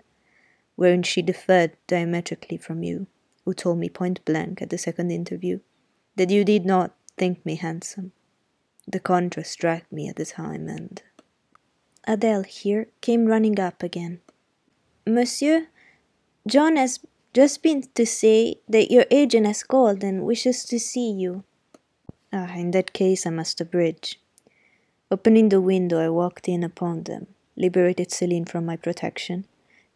wherein 0.75 1.03
she 1.03 1.21
differed 1.21 1.77
diametrically 1.87 2.57
from 2.57 2.83
you, 2.83 3.07
who 3.45 3.53
told 3.53 3.77
me 3.77 3.89
point 3.89 4.25
blank 4.25 4.61
at 4.61 4.69
the 4.69 4.77
second 4.77 5.11
interview 5.11 5.59
that 6.15 6.29
you 6.29 6.43
did 6.43 6.65
not 6.65 6.95
think 7.17 7.45
me 7.45 7.55
handsome. 7.55 8.11
The 8.87 8.99
contrast 8.99 9.51
struck 9.51 9.89
me 9.91 10.09
at 10.09 10.15
the 10.15 10.25
time, 10.25 10.67
and 10.67 11.01
Adele 12.05 12.43
here 12.43 12.87
came 13.01 13.27
running 13.27 13.59
up 13.59 13.83
again. 13.83 14.19
Monsieur, 15.05 15.67
John 16.47 16.75
has 16.75 16.99
just 17.33 17.61
been 17.61 17.83
to 17.93 18.05
say 18.05 18.55
that 18.67 18.91
your 18.91 19.05
agent 19.11 19.45
has 19.45 19.63
called 19.63 20.03
and 20.03 20.25
wishes 20.25 20.65
to 20.65 20.79
see 20.79 21.11
you. 21.11 21.43
Ah, 22.33 22.55
in 22.55 22.71
that 22.71 22.93
case, 22.93 23.25
I 23.25 23.29
must 23.29 23.61
abridge. 23.61 24.19
Opening 25.11 25.49
the 25.49 25.61
window, 25.61 25.99
I 25.99 26.09
walked 26.09 26.47
in 26.47 26.63
upon 26.63 27.03
them, 27.03 27.27
liberated 27.55 28.11
Celine 28.11 28.45
from 28.45 28.65
my 28.65 28.75
protection, 28.75 29.45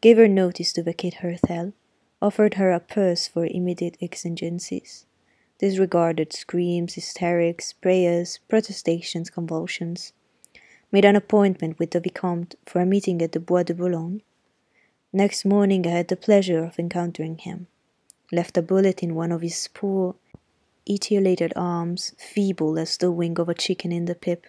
gave 0.02 0.18
her 0.18 0.28
notice 0.28 0.74
to 0.74 0.84
vacate 0.84 1.16
her 1.16 1.32
hotel, 1.32 1.74
offered 2.22 2.56
her 2.56 2.72
a 2.72 2.80
purse 2.80 3.28
for 3.28 3.46
immediate 3.46 3.98
exigencies, 4.02 5.06
disregarded 5.60 6.34
screams, 6.34 6.96
hysterics, 6.96 7.74
prayers, 7.74 8.40
protestations, 8.48 9.30
convulsions, 9.30 10.14
made 10.92 11.06
an 11.06 11.16
appointment 11.16 11.80
with 11.80 11.92
the 11.92 12.00
Vicomte 12.00 12.56
for 12.66 12.82
a 12.82 12.86
meeting 12.86 13.22
at 13.22 13.32
the 13.32 13.40
Bois 13.40 13.64
de 13.64 13.74
Boulogne. 13.74 14.22
Next 15.16 15.46
morning 15.46 15.86
I 15.86 15.92
had 15.92 16.08
the 16.08 16.16
pleasure 16.16 16.64
of 16.64 16.80
encountering 16.80 17.38
him, 17.38 17.68
left 18.32 18.58
a 18.58 18.64
bullet 18.64 19.04
in 19.04 19.14
one 19.14 19.32
of 19.32 19.42
his 19.42 19.70
poor, 19.72 20.16
etiolated 20.90 21.52
arms, 21.56 22.16
feeble 22.18 22.80
as 22.80 22.98
the 22.98 23.12
wing 23.12 23.40
of 23.40 23.48
a 23.48 23.54
chicken 23.54 23.92
in 23.92 24.06
the 24.06 24.16
pip, 24.16 24.48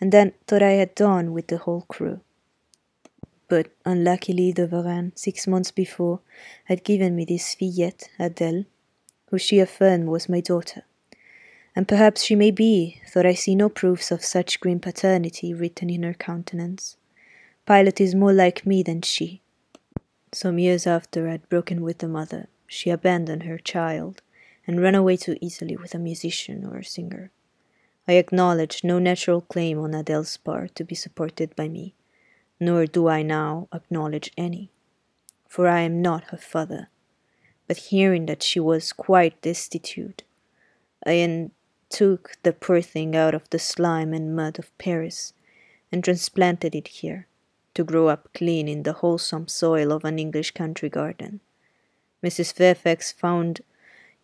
and 0.00 0.12
then 0.12 0.32
thought 0.46 0.62
I 0.62 0.70
had 0.70 0.94
done 0.94 1.34
with 1.34 1.48
the 1.48 1.58
whole 1.58 1.82
crew. 1.82 2.20
But 3.48 3.68
unluckily 3.84 4.52
the 4.52 4.66
Varenne, 4.66 5.12
six 5.18 5.46
months 5.46 5.70
before, 5.70 6.20
had 6.64 6.82
given 6.82 7.14
me 7.14 7.26
this 7.26 7.54
fillette, 7.54 8.08
Adele, 8.18 8.64
who 9.28 9.36
she 9.36 9.58
affirmed 9.58 10.08
was 10.08 10.30
my 10.30 10.40
daughter. 10.40 10.84
And 11.76 11.86
perhaps 11.86 12.22
she 12.22 12.34
may 12.34 12.50
be, 12.50 13.02
though 13.12 13.20
I 13.20 13.34
see 13.34 13.54
no 13.54 13.68
proofs 13.68 14.10
of 14.10 14.24
such 14.24 14.60
grim 14.60 14.80
paternity 14.80 15.52
written 15.52 15.90
in 15.90 16.04
her 16.04 16.14
countenance. 16.14 16.96
Pilot 17.66 18.00
is 18.00 18.14
more 18.14 18.32
like 18.32 18.64
me 18.64 18.82
than 18.82 19.02
she. 19.02 19.42
Some 20.36 20.58
years 20.58 20.86
after 20.86 21.28
I 21.28 21.30
had 21.32 21.48
broken 21.48 21.80
with 21.80 21.96
the 22.00 22.08
mother, 22.08 22.48
she 22.66 22.90
abandoned 22.90 23.44
her 23.44 23.56
child 23.56 24.20
and 24.66 24.82
ran 24.82 24.94
away 24.94 25.16
to 25.16 25.42
Italy 25.42 25.78
with 25.78 25.94
a 25.94 25.98
musician 25.98 26.66
or 26.66 26.76
a 26.76 26.84
singer. 26.84 27.30
I 28.06 28.16
acknowledge 28.16 28.84
no 28.84 28.98
natural 28.98 29.40
claim 29.40 29.78
on 29.78 29.94
Adele's 29.94 30.36
part 30.36 30.74
to 30.74 30.84
be 30.84 30.94
supported 30.94 31.56
by 31.56 31.68
me 31.68 31.94
nor 32.60 32.84
do 32.84 33.08
I 33.08 33.22
now 33.22 33.66
acknowledge 33.72 34.30
any, 34.36 34.70
for 35.48 35.68
I 35.68 35.80
am 35.80 36.02
not 36.02 36.24
her 36.24 36.36
father. 36.36 36.90
But 37.66 37.88
hearing 37.88 38.26
that 38.26 38.42
she 38.42 38.60
was 38.60 38.92
quite 38.92 39.40
destitute, 39.40 40.22
I 41.06 41.50
took 41.88 42.36
the 42.42 42.52
poor 42.52 42.82
thing 42.82 43.16
out 43.16 43.34
of 43.34 43.48
the 43.48 43.58
slime 43.58 44.12
and 44.12 44.36
mud 44.36 44.58
of 44.58 44.76
Paris 44.76 45.32
and 45.90 46.04
transplanted 46.04 46.74
it 46.74 46.88
here, 46.88 47.26
to 47.76 47.84
grow 47.84 48.08
up 48.08 48.28
clean 48.34 48.68
in 48.68 48.82
the 48.82 48.94
wholesome 48.94 49.46
soil 49.46 49.92
of 49.92 50.04
an 50.04 50.18
English 50.18 50.50
country 50.50 50.88
garden. 50.88 51.40
Mrs. 52.24 52.52
Fairfax 52.52 53.12
found 53.12 53.60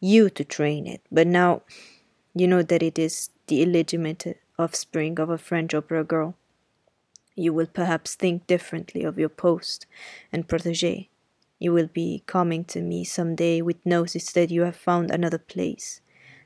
you 0.01 0.29
to 0.31 0.45
train 0.45 0.87
it, 0.87 1.01
but 1.11 1.27
now 1.27 1.63
you 2.35 2.49
know 2.49 2.63
that 2.63 2.83
it 2.83 2.99
is 2.99 3.31
the 3.47 3.63
illegitimate 3.63 4.39
offspring 4.59 5.21
of 5.21 5.31
a 5.31 5.39
French 5.39 5.73
opera 5.73 6.03
girl 6.03 6.35
you 7.35 7.53
will 7.53 7.67
perhaps 7.67 8.15
think 8.15 8.47
differently 8.47 9.05
of 9.05 9.19
your 9.19 9.29
post 9.29 9.87
and 10.33 10.49
protege. 10.49 11.09
You 11.59 11.73
will 11.73 11.87
be 11.87 12.23
coming 12.27 12.65
to 12.67 12.83
me 12.83 13.05
some 13.05 13.35
day 13.35 13.63
with 13.63 13.87
notice 13.87 14.33
that 14.33 14.51
you 14.51 14.63
have 14.63 14.77
found 14.77 15.11
another 15.11 15.39
place, 15.39 16.01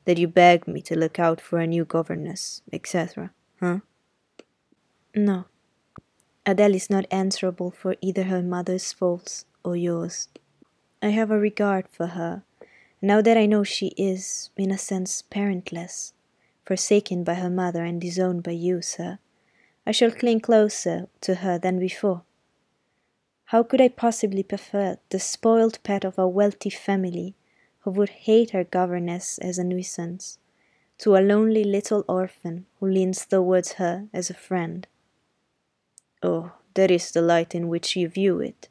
that 0.04 0.18
you 0.18 0.28
beg 0.28 0.68
me 0.68 0.80
to 0.82 0.98
look 0.98 1.18
out 1.18 1.40
for 1.40 1.58
a 1.58 1.66
new 1.66 1.84
governess, 1.84 2.62
etc. 2.72 3.30
Huh? 3.60 3.80
No. 5.14 5.46
Adele 6.48 6.76
is 6.76 6.88
not 6.88 7.06
answerable 7.10 7.72
for 7.72 7.96
either 8.00 8.22
her 8.22 8.40
mother's 8.40 8.92
faults 8.92 9.46
or 9.64 9.74
yours. 9.74 10.28
I 11.02 11.08
have 11.08 11.32
a 11.32 11.38
regard 11.40 11.88
for 11.88 12.06
her, 12.06 12.44
now 13.02 13.20
that 13.20 13.36
I 13.36 13.46
know 13.46 13.64
she 13.64 13.88
is, 13.96 14.50
in 14.56 14.70
a 14.70 14.78
sense, 14.78 15.22
parentless, 15.22 16.12
forsaken 16.64 17.24
by 17.24 17.34
her 17.34 17.50
mother 17.50 17.82
and 17.82 18.00
disowned 18.00 18.44
by 18.44 18.52
you, 18.52 18.80
sir. 18.80 19.18
I 19.84 19.90
shall 19.90 20.12
cling 20.12 20.38
closer 20.38 21.08
to 21.22 21.34
her 21.36 21.58
than 21.58 21.80
before. 21.80 22.22
How 23.46 23.64
could 23.64 23.80
I 23.80 23.88
possibly 23.88 24.44
prefer 24.44 24.98
the 25.10 25.18
spoiled 25.18 25.82
pet 25.82 26.04
of 26.04 26.16
a 26.16 26.28
wealthy 26.28 26.70
family 26.70 27.34
who 27.80 27.90
would 27.90 28.10
hate 28.10 28.50
her 28.50 28.62
governess 28.62 29.38
as 29.38 29.58
a 29.58 29.64
nuisance 29.64 30.38
to 30.98 31.16
a 31.16 31.26
lonely 31.26 31.64
little 31.64 32.04
orphan 32.08 32.66
who 32.78 32.86
leans 32.86 33.26
towards 33.26 33.72
her 33.72 34.06
as 34.12 34.30
a 34.30 34.34
friend? 34.34 34.86
Oh, 36.22 36.52
that 36.74 36.90
is 36.90 37.10
the 37.10 37.22
light 37.22 37.54
in 37.54 37.68
which 37.68 37.96
you 37.96 38.08
view 38.08 38.40
it. 38.40 38.68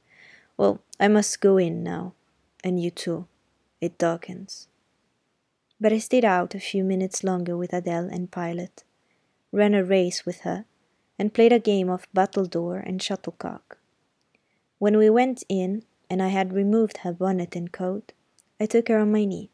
Well, 0.58 0.82
I 1.00 1.08
must 1.08 1.42
go 1.42 1.58
in 1.58 1.84
now, 1.84 2.14
and 2.64 2.82
you 2.82 2.92
too. 2.92 3.28
It 3.82 3.98
darkens. 3.98 4.68
But 5.80 5.92
I 5.92 6.00
stayed 6.00 6.26
out 6.26 6.56
a 6.56 6.60
few 6.60 6.84
minutes 6.84 7.24
longer 7.24 7.58
with 7.58 7.74
Adele 7.74 8.10
and 8.12 8.32
Pilot, 8.32 8.84
ran 9.52 9.74
a 9.74 9.84
race 9.84 10.26
with 10.26 10.42
her, 10.42 10.66
and 11.20 11.34
played 11.34 11.54
a 11.54 11.60
game 11.60 11.90
of 11.90 12.08
battledore 12.14 12.82
and 12.86 13.02
shuttlecock. 13.02 13.78
When 14.80 14.98
we 14.98 15.10
went 15.10 15.44
in, 15.50 15.84
and 16.10 16.22
I 16.22 16.30
had 16.30 16.54
removed 16.54 16.98
her 16.98 17.14
bonnet 17.14 17.56
and 17.56 17.72
coat, 17.72 18.14
I 18.60 18.66
took 18.66 18.88
her 18.88 18.98
on 18.98 19.12
my 19.12 19.26
knee, 19.26 19.52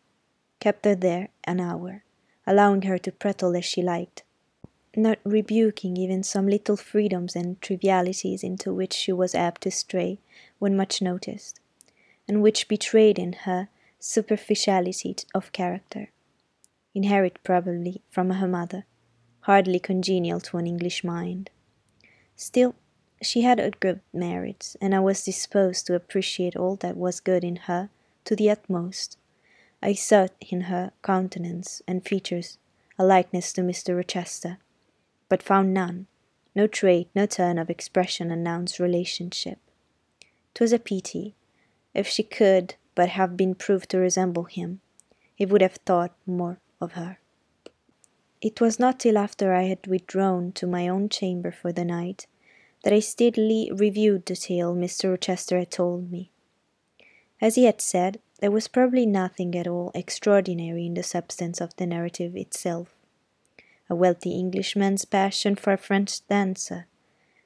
kept 0.60 0.86
her 0.86 0.95
there 0.95 1.29
an 1.43 1.60
hour, 1.60 2.03
allowing 2.45 2.83
her 2.83 2.98
to 3.00 3.12
prattle 3.12 3.55
as 3.55 3.65
she 3.65 3.81
liked. 3.81 4.24
Not 4.95 5.19
rebuking 5.24 5.95
even 5.95 6.21
some 6.21 6.48
little 6.48 6.75
freedoms 6.75 7.36
and 7.36 7.62
trivialities 7.62 8.43
into 8.43 8.74
which 8.74 8.93
she 8.93 9.12
was 9.12 9.33
apt 9.33 9.62
to 9.62 9.71
stray 9.71 10.19
when 10.60 10.75
much 10.75 11.01
noticed, 11.01 11.60
and 12.27 12.41
which 12.41 12.67
betrayed 12.67 13.17
in 13.17 13.33
her 13.33 13.69
superficiality 14.00 15.15
of 15.33 15.51
character, 15.51 16.10
inherited 16.93 17.39
probably 17.43 18.01
from 18.10 18.31
her 18.31 18.48
mother, 18.48 18.86
hardly 19.41 19.79
congenial 19.79 20.39
to 20.41 20.57
an 20.57 20.67
English 20.67 21.03
mind. 21.03 21.50
Still, 22.36 22.75
she 23.21 23.41
had 23.41 23.60
a 23.60 23.71
good 23.71 24.01
merits, 24.12 24.75
and 24.81 24.95
I 24.95 25.00
was 25.00 25.24
disposed 25.24 25.86
to 25.88 25.95
appreciate 25.95 26.55
all 26.55 26.75
that 26.77 26.98
was 26.98 27.19
good 27.19 27.43
in 27.43 27.55
her 27.67 27.89
to 28.25 28.36
the 28.36 28.50
utmost. 28.50 29.17
I 29.81 29.93
sought 29.93 30.31
in 30.41 30.62
her 30.62 30.91
countenance 31.01 31.81
and 31.88 32.03
features 32.03 32.57
a 32.98 33.05
likeness 33.05 33.53
to 33.53 33.62
Mr. 33.62 33.95
Rochester, 33.95 34.57
but 35.31 35.41
found 35.41 35.73
none. 35.73 36.07
No 36.53 36.67
trait, 36.67 37.07
no 37.15 37.25
turn 37.25 37.57
of 37.57 37.69
expression 37.69 38.31
announced 38.31 38.79
relationship. 38.79 39.59
'Twas 40.53 40.73
a 40.73 40.77
pity. 40.77 41.35
If 41.93 42.05
she 42.05 42.21
could 42.21 42.75
but 42.95 43.07
have 43.07 43.38
been 43.38 43.55
proved 43.55 43.89
to 43.91 43.97
resemble 43.97 44.43
him, 44.43 44.81
he 45.33 45.45
would 45.45 45.61
have 45.61 45.77
thought 45.85 46.13
more 46.25 46.59
of 46.81 46.91
her. 47.00 47.17
It 48.41 48.59
was 48.59 48.77
not 48.77 49.00
till 49.00 49.17
after 49.17 49.53
I 49.53 49.63
had 49.71 49.88
withdrawn 49.88 50.51
to 50.51 50.67
my 50.67 50.89
own 50.89 51.07
chamber 51.07 51.53
for 51.53 51.71
the 51.71 51.85
night 51.85 52.27
that 52.83 52.91
I 52.91 53.00
steadily 53.00 53.71
reviewed 53.73 54.25
the 54.25 54.35
tale 54.35 54.75
Mr. 54.75 55.11
Rochester 55.11 55.59
had 55.59 55.71
told 55.71 56.11
me. 56.11 56.29
As 57.39 57.55
he 57.55 57.63
had 57.63 57.79
said, 57.79 58.19
there 58.41 58.51
was 58.51 58.67
probably 58.67 59.05
nothing 59.05 59.55
at 59.55 59.65
all 59.65 59.91
extraordinary 59.95 60.88
in 60.88 60.95
the 60.95 61.03
substance 61.03 61.61
of 61.61 61.73
the 61.77 61.85
narrative 61.85 62.35
itself. 62.35 62.97
A 63.91 63.93
wealthy 63.93 64.39
Englishman's 64.39 65.03
passion 65.03 65.57
for 65.57 65.74
a 65.74 65.77
French 65.77 66.25
dancer, 66.29 66.88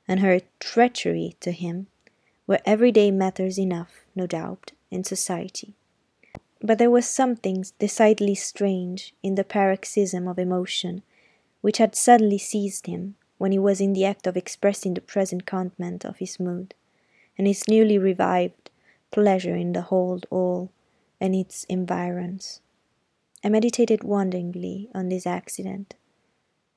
and 0.08 0.20
her 0.20 0.42
treachery 0.60 1.36
to 1.40 1.50
him, 1.50 1.88
were 2.46 2.60
everyday 2.66 3.10
matters 3.10 3.58
enough, 3.58 4.06
no 4.16 4.28
doubt, 4.28 4.72
in 4.92 5.04
society. 5.04 5.74
But 6.62 6.78
there 6.78 6.92
was 6.92 7.08
something 7.08 7.66
decidedly 7.80 8.36
strange 8.36 9.16
in 9.24 9.34
the 9.34 9.44
paroxysm 9.44 10.28
of 10.28 10.38
emotion 10.38 11.02
which 11.62 11.80
had 11.80 11.96
suddenly 11.96 12.38
seized 12.38 12.86
him 12.86 13.16
when 13.40 13.52
he 13.52 13.58
was 13.58 13.82
in 13.82 13.94
the 13.94 14.06
act 14.06 14.28
of 14.28 14.38
expressing 14.38 14.94
the 14.94 15.02
present 15.02 15.48
contentment 15.48 16.06
of 16.06 16.18
his 16.18 16.40
mood, 16.40 16.76
and 17.40 17.48
his 17.48 17.68
newly 17.68 17.98
revived 17.98 18.70
pleasure 19.10 19.56
in 19.56 19.74
the 19.74 19.90
whole 19.90 20.20
all 20.30 20.70
and 21.20 21.34
its 21.34 21.64
environs. 21.64 22.62
I 23.44 23.50
meditated 23.50 24.04
wonderingly 24.04 24.92
on 24.94 25.10
this 25.10 25.26
accident, 25.26 25.96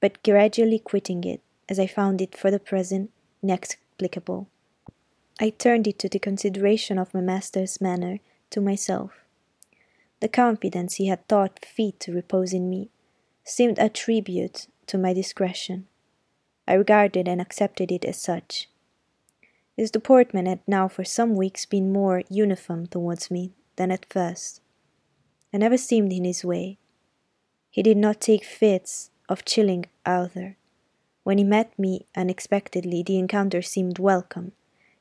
but 0.01 0.23
gradually 0.23 0.79
quitting 0.79 1.25
it, 1.25 1.41
as 1.69 1.79
I 1.79 1.87
found 1.87 2.21
it 2.21 2.37
for 2.37 2.51
the 2.51 2.61
present 2.61 3.11
inexplicable. 3.43 4.49
I 5.41 5.51
turned 5.51 5.87
it 5.87 5.99
to 6.01 6.09
the 6.09 6.19
consideration 6.19 6.99
of 6.99 7.15
my 7.15 7.21
master's 7.21 7.81
manner 7.81 8.19
to 8.51 8.61
myself. 8.61 9.25
The 10.21 10.29
confidence 10.29 10.97
he 10.97 11.07
had 11.07 11.27
thought 11.29 11.65
fit 11.65 12.01
to 12.01 12.13
repose 12.13 12.53
in 12.53 12.69
me 12.69 12.91
seemed 13.45 13.79
a 13.79 13.89
tribute 13.89 14.67
to 14.87 14.99
my 14.99 15.13
discretion. 15.13 15.87
I 16.67 16.75
regarded 16.75 17.29
and 17.29 17.41
accepted 17.41 17.93
it 17.93 18.05
as 18.05 18.21
such. 18.21 18.69
His 19.77 19.93
deportment 19.93 20.49
had 20.49 20.61
now 20.67 20.89
for 20.89 21.05
some 21.05 21.37
weeks 21.37 21.65
been 21.65 21.93
more 21.93 22.23
uniform 22.29 22.89
towards 22.89 23.31
me 23.31 23.55
than 23.77 23.93
at 23.93 24.07
first. 24.11 24.61
I 25.55 25.59
never 25.59 25.79
seemed 25.79 26.13
in 26.13 26.25
his 26.25 26.45
way. 26.45 26.79
He 27.71 27.83
did 27.83 27.97
not 27.97 28.21
take 28.21 28.45
fits 28.45 29.11
of 29.29 29.45
chilling 29.45 29.87
either. 30.07 30.57
When 31.25 31.39
he 31.39 31.45
met 31.45 31.79
me 31.79 32.07
unexpectedly, 32.17 33.03
the 33.03 33.19
encounter 33.19 33.63
seemed 33.63 33.99
welcome. 33.99 34.53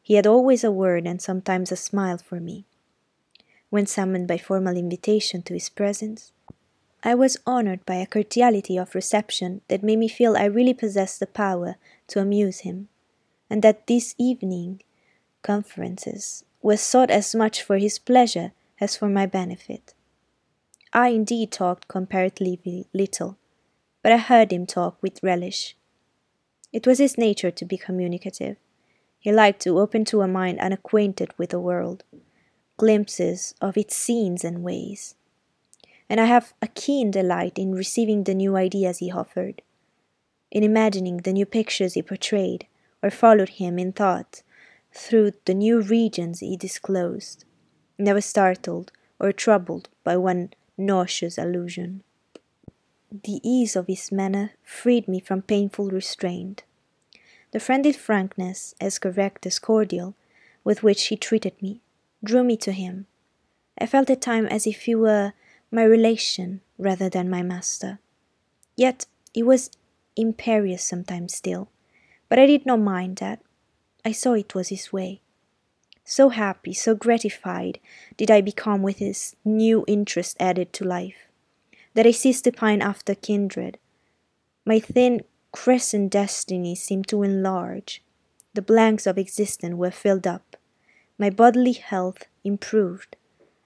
He 0.01 0.15
had 0.15 0.27
always 0.27 0.63
a 0.63 0.71
word 0.71 1.05
and 1.05 1.21
sometimes 1.21 1.71
a 1.71 1.75
smile 1.75 2.17
for 2.17 2.39
me. 2.39 2.65
When 3.69 3.85
summoned 3.85 4.27
by 4.27 4.37
formal 4.37 4.77
invitation 4.77 5.41
to 5.43 5.53
his 5.53 5.69
presence, 5.69 6.31
I 7.03 7.15
was 7.15 7.37
honored 7.45 7.85
by 7.85 7.95
a 7.95 8.05
cordiality 8.05 8.77
of 8.77 8.95
reception 8.95 9.61
that 9.67 9.83
made 9.83 9.99
me 9.99 10.07
feel 10.07 10.35
I 10.35 10.45
really 10.45 10.73
possessed 10.73 11.19
the 11.19 11.27
power 11.27 11.75
to 12.07 12.19
amuse 12.19 12.59
him, 12.59 12.89
and 13.49 13.61
that 13.61 13.87
this 13.87 14.15
evening 14.17 14.81
conferences 15.43 16.43
were 16.61 16.77
sought 16.77 17.11
as 17.11 17.35
much 17.35 17.61
for 17.61 17.77
his 17.77 17.99
pleasure 17.99 18.51
as 18.81 18.97
for 18.97 19.07
my 19.07 19.25
benefit. 19.25 19.93
I 20.91 21.09
indeed 21.09 21.51
talked 21.51 21.87
comparatively 21.87 22.87
little, 22.93 23.37
but 24.07 24.13
I 24.13 24.19
heard 24.19 24.53
him 24.53 24.65
talk 24.65 24.95
with 25.01 25.21
relish. 25.21 25.75
It 26.71 26.87
was 26.87 26.97
his 26.97 27.17
nature 27.17 27.51
to 27.51 27.65
be 27.65 27.77
communicative. 27.77 28.55
He 29.19 29.33
liked 29.33 29.59
to 29.63 29.79
open 29.79 30.05
to 30.05 30.21
a 30.21 30.29
mind 30.29 30.59
unacquainted 30.59 31.37
with 31.37 31.49
the 31.49 31.59
world 31.59 32.05
glimpses 32.77 33.53
of 33.59 33.75
its 33.75 33.97
scenes 33.97 34.45
and 34.45 34.63
ways. 34.63 35.15
And 36.09 36.21
I 36.21 36.23
have 36.23 36.53
a 36.61 36.69
keen 36.69 37.11
delight 37.11 37.59
in 37.59 37.75
receiving 37.75 38.23
the 38.23 38.33
new 38.33 38.55
ideas 38.55 38.99
he 38.99 39.11
offered, 39.11 39.61
in 40.51 40.63
imagining 40.63 41.17
the 41.17 41.33
new 41.33 41.45
pictures 41.45 41.95
he 41.95 42.01
portrayed 42.01 42.65
or 43.03 43.09
followed 43.09 43.59
him 43.59 43.77
in 43.77 43.91
thought 43.91 44.41
through 44.93 45.33
the 45.43 45.53
new 45.53 45.81
regions 45.81 46.39
he 46.39 46.55
disclosed 46.55 47.43
never 47.97 48.21
startled 48.21 48.93
or 49.19 49.33
troubled 49.33 49.89
by 50.05 50.15
one 50.15 50.51
nauseous 50.77 51.37
allusion. 51.37 52.03
The 53.11 53.39
ease 53.41 53.75
of 53.75 53.87
his 53.87 54.11
manner 54.11 54.51
freed 54.63 55.07
me 55.07 55.19
from 55.19 55.41
painful 55.41 55.89
restraint. 55.89 56.63
The 57.51 57.59
friendly 57.59 57.93
frankness, 57.93 58.75
as 58.81 58.99
correct 58.99 59.45
as 59.45 59.59
cordial, 59.59 60.15
with 60.63 60.83
which 60.83 61.07
he 61.07 61.15
treated 61.15 61.53
me, 61.61 61.79
drew 62.23 62.43
me 62.43 62.57
to 62.57 62.73
him. 62.73 63.07
I 63.79 63.85
felt 63.85 64.09
at 64.09 64.21
times 64.21 64.49
as 64.51 64.67
if 64.67 64.81
he 64.81 64.95
were 64.95 65.33
my 65.71 65.83
relation 65.83 66.61
rather 66.77 67.09
than 67.09 67.29
my 67.29 67.43
master. 67.43 67.99
Yet 68.75 69.05
he 69.33 69.41
was 69.41 69.71
imperious 70.17 70.83
sometimes 70.83 71.35
still, 71.35 71.69
but 72.27 72.39
I 72.39 72.45
did 72.45 72.65
not 72.65 72.79
mind 72.79 73.17
that. 73.17 73.41
I 74.03 74.11
saw 74.11 74.33
it 74.33 74.53
was 74.53 74.69
his 74.69 74.91
way. 74.91 75.21
So 76.03 76.29
happy, 76.29 76.73
so 76.73 76.95
gratified 76.95 77.79
did 78.17 78.31
I 78.31 78.41
become 78.41 78.81
with 78.81 78.99
this 78.99 79.35
new 79.45 79.85
interest 79.87 80.37
added 80.39 80.73
to 80.73 80.85
life, 80.85 81.26
that 81.97 82.05
I 82.05 82.11
ceased 82.11 82.43
to 82.43 82.51
pine 82.51 82.79
after 82.79 83.15
kindred. 83.15 83.79
My 84.65 84.79
thin 84.79 85.23
crescent 85.51 86.11
destiny 86.11 86.75
seemed 86.75 87.07
to 87.07 87.23
enlarge. 87.23 88.03
The 88.53 88.61
blanks 88.61 89.07
of 89.07 89.17
existence 89.17 89.73
were 89.73 89.89
filled 89.89 90.27
up. 90.27 90.57
My 91.17 91.31
bodily 91.31 91.71
health 91.71 92.25
improved. 92.43 93.15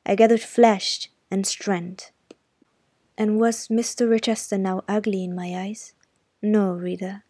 I 0.06 0.16
gathered 0.16 0.40
flesh 0.40 1.10
and 1.30 1.46
strength. 1.46 2.12
And 3.18 3.38
was 3.38 3.68
Mr. 3.68 4.10
Rochester 4.10 4.58
now 4.58 4.86
ugly 4.88 5.26
in 5.26 5.36
my 5.36 5.54
eyes? 5.54 5.92
No, 6.42 6.72
reader. 6.72 7.26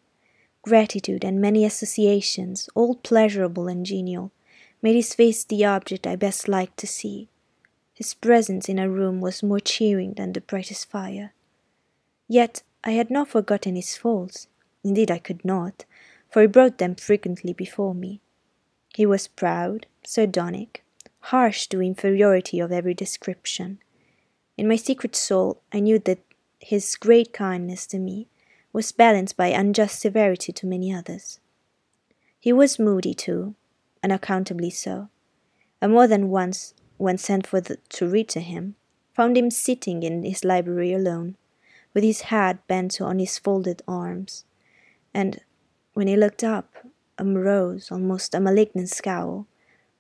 Gratitude 0.62 1.26
and 1.26 1.42
many 1.42 1.66
associations, 1.66 2.70
all 2.76 2.94
pleasurable 2.94 3.68
and 3.68 3.88
genial, 3.88 4.32
made 4.84 4.96
his 4.96 5.16
face 5.16 5.44
the 5.44 5.66
object 5.66 6.06
I 6.06 6.16
best 6.16 6.48
liked 6.48 6.78
to 6.78 6.86
see. 6.86 7.28
His 8.02 8.16
presence 8.16 8.68
in 8.68 8.80
a 8.80 8.90
room 8.90 9.22
was 9.22 9.44
more 9.44 9.60
cheering 9.60 10.14
than 10.14 10.34
the 10.34 10.42
brightest 10.42 10.90
fire. 10.90 11.36
Yet 12.28 12.64
I 12.84 12.94
had 12.94 13.12
not 13.12 13.28
forgotten 13.28 13.76
his 13.76 13.96
faults. 13.96 14.48
Indeed, 14.84 15.12
I 15.12 15.20
could 15.20 15.46
not, 15.46 15.86
for 16.28 16.42
he 16.42 16.48
brought 16.48 16.80
them 16.80 16.96
frequently 16.96 17.54
before 17.54 17.94
me. 17.94 18.20
He 18.96 19.06
was 19.06 19.28
proud, 19.28 19.86
sardonic, 20.04 20.84
harsh 21.30 21.68
to 21.68 21.80
inferiority 21.80 22.60
of 22.60 22.72
every 22.72 22.96
description. 22.96 23.78
In 24.58 24.68
my 24.68 24.78
secret 24.78 25.16
soul, 25.16 25.62
I 25.72 25.80
knew 25.80 26.00
that 26.00 26.24
his 26.60 26.96
great 26.96 27.32
kindness 27.34 27.86
to 27.86 28.00
me 28.00 28.26
was 28.74 28.92
balanced 28.92 29.38
by 29.38 29.50
unjust 29.50 30.00
severity 30.00 30.52
to 30.54 30.66
many 30.66 30.92
others. 30.92 31.40
He 32.40 32.52
was 32.52 32.80
moody, 32.80 33.14
too, 33.14 33.54
unaccountably 34.04 34.72
so. 34.72 35.10
and 35.80 35.94
more 35.94 36.08
than 36.08 36.30
once, 36.30 36.74
when 37.02 37.18
sent 37.18 37.48
for 37.48 37.60
the, 37.60 37.78
to 37.90 38.08
read 38.08 38.30
to 38.30 38.40
him, 38.40 38.76
found 39.14 39.36
him 39.36 39.50
sitting 39.50 40.04
in 40.04 40.24
his 40.24 40.44
library 40.44 40.94
alone, 40.94 41.36
with 41.94 42.04
his 42.04 42.22
head 42.22 42.60
bent 42.68 43.02
on 43.02 43.20
his 43.20 43.38
folded 43.38 43.82
arms, 43.88 44.46
and 45.14 45.42
when 45.94 46.08
he 46.08 46.16
looked 46.16 46.44
up, 46.44 46.86
a 47.18 47.24
morose, 47.24 47.92
almost 47.92 48.34
a 48.34 48.40
malignant 48.40 48.90
scowl 48.90 49.48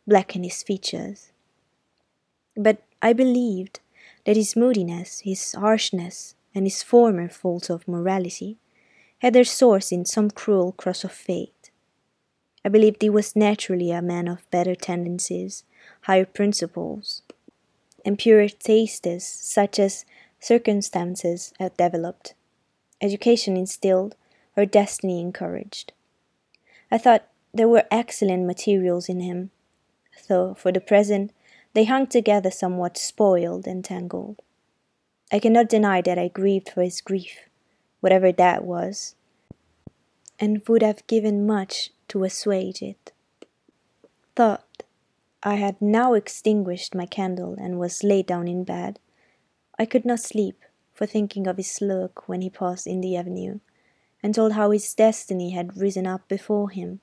blackened 0.07 0.45
his 0.45 0.63
features. 0.63 1.31
But 2.55 2.83
I 3.01 3.13
believed 3.13 3.79
that 4.25 4.37
his 4.37 4.55
moodiness, 4.55 5.19
his 5.21 5.53
harshness, 5.53 6.35
and 6.53 6.65
his 6.65 6.83
former 6.83 7.27
faults 7.29 7.69
of 7.69 7.87
morality 7.87 8.57
had 9.19 9.33
their 9.33 9.43
source 9.43 9.91
in 9.91 10.05
some 10.05 10.29
cruel 10.29 10.71
cross 10.71 11.03
of 11.03 11.11
fate 11.11 11.61
I 12.63 12.69
believed 12.69 13.01
he 13.01 13.09
was 13.09 13.35
naturally 13.35 13.91
a 13.91 14.01
man 14.01 14.27
of 14.27 14.49
better 14.51 14.75
tendencies, 14.75 15.63
higher 16.01 16.25
principles, 16.25 17.21
purer 18.17 18.49
tastes, 18.49 19.25
such 19.25 19.79
as 19.79 20.05
circumstances 20.39 21.53
had 21.59 21.75
developed. 21.77 22.33
Education 23.01 23.55
instilled, 23.55 24.15
or 24.57 24.65
destiny 24.65 25.21
encouraged. 25.21 25.93
I 26.91 26.97
thought 26.97 27.27
there 27.53 27.69
were 27.69 27.85
excellent 27.91 28.45
materials 28.45 29.07
in 29.09 29.19
him, 29.19 29.51
though 30.27 30.53
for 30.53 30.71
the 30.71 30.81
present 30.81 31.31
they 31.73 31.85
hung 31.85 32.07
together 32.07 32.51
somewhat 32.51 32.97
spoiled 32.97 33.65
and 33.65 33.83
tangled. 33.83 34.41
I 35.31 35.39
cannot 35.39 35.69
deny 35.69 36.01
that 36.01 36.19
I 36.19 36.27
grieved 36.27 36.69
for 36.69 36.81
his 36.81 36.99
grief, 36.99 37.47
whatever 38.01 38.31
that 38.33 38.65
was, 38.65 39.15
and 40.39 40.61
would 40.67 40.81
have 40.81 41.07
given 41.07 41.47
much 41.47 41.91
to 42.09 42.23
assuage 42.23 42.81
it. 42.81 43.13
Thought 44.35 44.65
I 45.43 45.55
had 45.55 45.81
now 45.81 46.13
extinguished 46.13 46.93
my 46.93 47.05
candle 47.05 47.55
and 47.59 47.79
was 47.79 48.03
laid 48.03 48.27
down 48.27 48.47
in 48.47 48.63
bed. 48.63 48.99
I 49.79 49.85
could 49.85 50.05
not 50.05 50.19
sleep 50.19 50.61
for 50.93 51.07
thinking 51.07 51.47
of 51.47 51.57
his 51.57 51.81
look 51.81 52.27
when 52.27 52.41
he 52.41 52.49
passed 52.49 52.85
in 52.85 53.01
the 53.01 53.17
avenue, 53.17 53.59
and 54.21 54.35
told 54.35 54.53
how 54.53 54.69
his 54.69 54.93
destiny 54.93 55.49
had 55.49 55.77
risen 55.77 56.05
up 56.05 56.27
before 56.27 56.69
him 56.69 56.99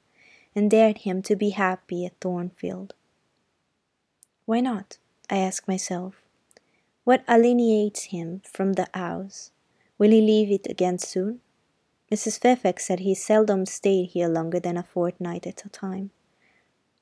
and 0.55 0.71
dared 0.71 0.99
him 0.99 1.23
to 1.23 1.35
be 1.35 1.51
happy 1.51 2.07
at 2.07 2.21
Thornfield. 2.21 2.95
Why 4.47 4.61
not? 4.61 4.99
I 5.29 5.39
asked 5.39 5.67
myself. 5.67 6.23
What 7.05 7.25
alienates 7.29 8.05
him 8.05 8.43
from 8.45 8.75
the 8.75 8.89
house? 8.95 9.51
Will 9.99 10.11
he 10.11 10.21
leave 10.21 10.51
it 10.51 10.71
again 10.71 10.99
soon? 10.99 11.41
Mrs. 12.11 12.39
Fairfax 12.39 12.87
said 12.87 13.01
he 13.01 13.15
seldom 13.15 13.67
stayed 13.67 14.11
here 14.11 14.29
longer 14.29 14.61
than 14.61 14.77
a 14.77 14.83
fortnight 14.83 15.47
at 15.47 15.65
a 15.65 15.69
time, 15.69 16.11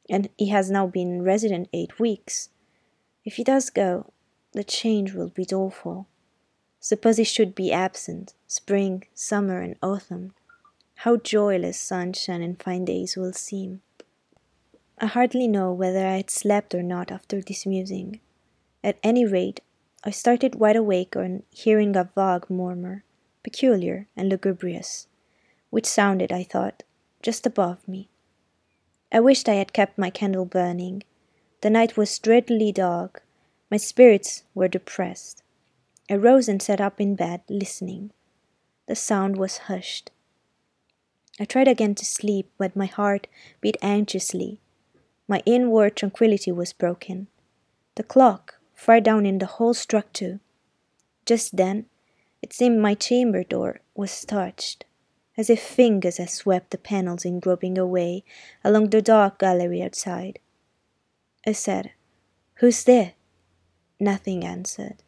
and 0.08 0.28
he 0.36 0.48
has 0.48 0.70
now 0.70 0.86
been 0.86 1.22
resident 1.22 1.68
eight 1.72 1.98
weeks. 1.98 2.50
If 3.24 3.36
he 3.36 3.44
does 3.44 3.70
go, 3.70 4.12
the 4.52 4.64
change 4.64 5.12
will 5.12 5.28
be 5.28 5.46
awful. 5.52 6.06
Suppose 6.80 7.16
he 7.16 7.24
should 7.24 7.54
be 7.54 7.72
absent, 7.72 8.34
spring, 8.46 9.04
summer, 9.14 9.60
and 9.60 9.76
autumn. 9.82 10.32
How 11.00 11.16
joyless 11.16 11.78
sunshine 11.78 12.42
and 12.42 12.62
fine 12.62 12.84
days 12.84 13.16
will 13.16 13.32
seem. 13.32 13.82
I 14.98 15.06
hardly 15.06 15.46
know 15.46 15.72
whether 15.72 16.06
I 16.06 16.16
had 16.16 16.30
slept 16.30 16.74
or 16.74 16.82
not 16.82 17.10
after 17.10 17.42
this 17.42 17.66
musing. 17.66 18.20
At 18.82 18.98
any 19.02 19.26
rate, 19.26 19.60
I 20.04 20.10
started 20.10 20.54
wide 20.54 20.76
awake 20.76 21.16
on 21.16 21.42
hearing 21.50 21.96
a 21.96 22.08
vague 22.14 22.48
murmur, 22.48 23.04
peculiar 23.42 24.06
and 24.16 24.28
lugubrious, 24.28 25.08
which 25.70 25.84
sounded, 25.84 26.32
I 26.32 26.44
thought, 26.44 26.82
just 27.20 27.44
above 27.44 27.86
me. 27.88 28.08
I 29.12 29.20
wished 29.20 29.48
I 29.48 29.54
had 29.54 29.72
kept 29.72 29.98
my 29.98 30.10
candle 30.10 30.44
burning. 30.44 31.02
The 31.60 31.70
night 31.70 31.96
was 31.96 32.18
dreadfully 32.18 32.72
dark. 32.72 33.22
My 33.70 33.76
spirits 33.76 34.44
were 34.54 34.68
depressed. 34.68 35.42
I 36.08 36.14
rose 36.16 36.48
and 36.48 36.62
sat 36.62 36.80
up 36.80 37.00
in 37.00 37.16
bed, 37.16 37.42
listening. 37.48 38.12
The 38.86 38.94
sound 38.94 39.36
was 39.36 39.58
hushed. 39.58 40.10
I 41.38 41.44
tried 41.44 41.68
again 41.68 41.94
to 41.96 42.04
sleep, 42.04 42.50
but 42.56 42.76
my 42.76 42.86
heart 42.86 43.26
beat 43.60 43.76
anxiously. 43.82 44.60
My 45.28 45.42
inward 45.44 45.96
tranquillity 45.96 46.52
was 46.52 46.72
broken. 46.72 47.26
The 47.96 48.04
clock 48.04 48.58
far 48.74 49.00
down 49.00 49.26
in 49.26 49.38
the 49.38 49.46
hall 49.46 49.74
struck 49.74 50.12
two. 50.12 50.40
Just 51.26 51.56
then, 51.56 51.86
it 52.40 52.52
seemed 52.52 52.80
my 52.80 52.94
chamber 52.94 53.42
door 53.42 53.80
was 53.94 54.24
touched, 54.24 54.85
as 55.36 55.50
if 55.50 55.60
fingers 55.60 56.16
had 56.16 56.30
swept 56.30 56.70
the 56.70 56.78
panels 56.78 57.24
in 57.24 57.40
groping 57.40 57.76
away 57.76 58.24
along 58.64 58.90
the 58.90 59.02
dark 59.02 59.38
gallery 59.38 59.82
outside. 59.82 60.38
I 61.46 61.52
said, 61.52 61.92
Who's 62.56 62.84
there? 62.84 63.12
Nothing 64.00 64.44
answered. 64.44 65.02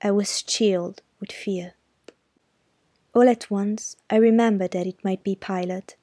I 0.00 0.12
was 0.12 0.42
chilled 0.42 1.02
with 1.20 1.32
fear. 1.32 1.74
All 3.14 3.28
at 3.28 3.50
once 3.50 3.96
I 4.08 4.16
remembered 4.16 4.70
that 4.72 4.86
it 4.86 5.04
might 5.04 5.24
be 5.24 5.34
Pilot, 5.34 5.96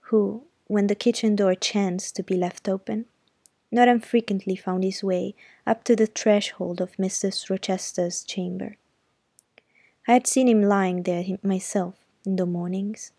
who, 0.00 0.44
when 0.66 0.88
the 0.88 0.96
kitchen 0.96 1.36
door 1.36 1.54
chanced 1.54 2.16
to 2.16 2.24
be 2.24 2.36
left 2.36 2.68
open, 2.68 3.06
not 3.70 3.88
unfrequently 3.88 4.56
found 4.56 4.82
his 4.82 5.04
way 5.04 5.34
up 5.66 5.84
to 5.84 5.94
the 5.94 6.06
threshold 6.06 6.80
of 6.80 6.96
Mrs. 6.96 7.48
Rochester's 7.48 8.24
chamber. 8.24 8.76
I 10.08 10.14
had 10.14 10.26
seen 10.26 10.48
him 10.48 10.62
lying 10.62 11.02
there 11.02 11.24
myself 11.42 12.05
in 12.26 12.36
the 12.36 12.44
mornings. 12.44 13.12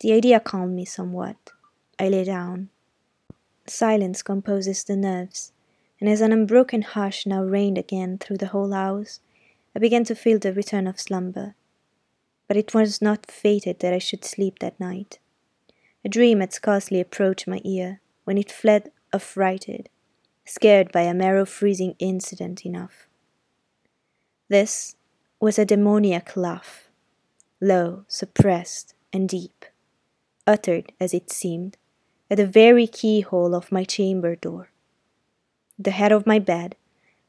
The 0.00 0.12
idea 0.12 0.40
calmed 0.40 0.74
me 0.74 0.84
somewhat. 0.84 1.36
I 1.98 2.08
lay 2.08 2.24
down. 2.24 2.68
Silence 3.66 4.22
composes 4.22 4.84
the 4.84 4.96
nerves, 4.96 5.52
and 6.00 6.10
as 6.10 6.20
an 6.20 6.32
unbroken 6.32 6.82
hush 6.82 7.24
now 7.24 7.42
reigned 7.42 7.78
again 7.78 8.18
through 8.18 8.38
the 8.38 8.48
whole 8.48 8.72
house, 8.72 9.20
I 9.74 9.78
began 9.78 10.04
to 10.04 10.14
feel 10.14 10.38
the 10.38 10.52
return 10.52 10.86
of 10.86 11.00
slumber. 11.00 11.54
But 12.46 12.56
it 12.56 12.74
was 12.74 13.00
not 13.00 13.24
fated 13.24 13.78
that 13.78 13.94
I 13.94 13.98
should 13.98 14.24
sleep 14.24 14.58
that 14.58 14.78
night. 14.78 15.18
A 16.04 16.08
dream 16.08 16.40
had 16.40 16.52
scarcely 16.52 17.00
approached 17.00 17.46
my 17.46 17.60
ear 17.64 18.00
when 18.24 18.36
it 18.36 18.52
fled 18.52 18.90
affrighted, 19.12 19.88
scared 20.44 20.92
by 20.92 21.02
a 21.02 21.14
marrow 21.14 21.46
freezing 21.46 21.94
incident 21.98 22.66
enough. 22.66 23.06
This 24.48 24.96
was 25.40 25.58
a 25.58 25.64
demoniac 25.64 26.36
laugh, 26.36 26.83
low, 27.64 28.04
suppressed, 28.08 28.94
and 29.12 29.28
deep, 29.28 29.64
uttered, 30.46 30.92
as 31.00 31.14
it 31.14 31.30
seemed, 31.30 31.76
at 32.30 32.36
the 32.36 32.46
very 32.46 32.86
keyhole 32.86 33.54
of 33.54 33.72
my 33.72 33.84
chamber 33.84 34.36
door. 34.36 34.68
The 35.78 35.92
head 35.92 36.12
of 36.12 36.26
my 36.26 36.38
bed 36.38 36.76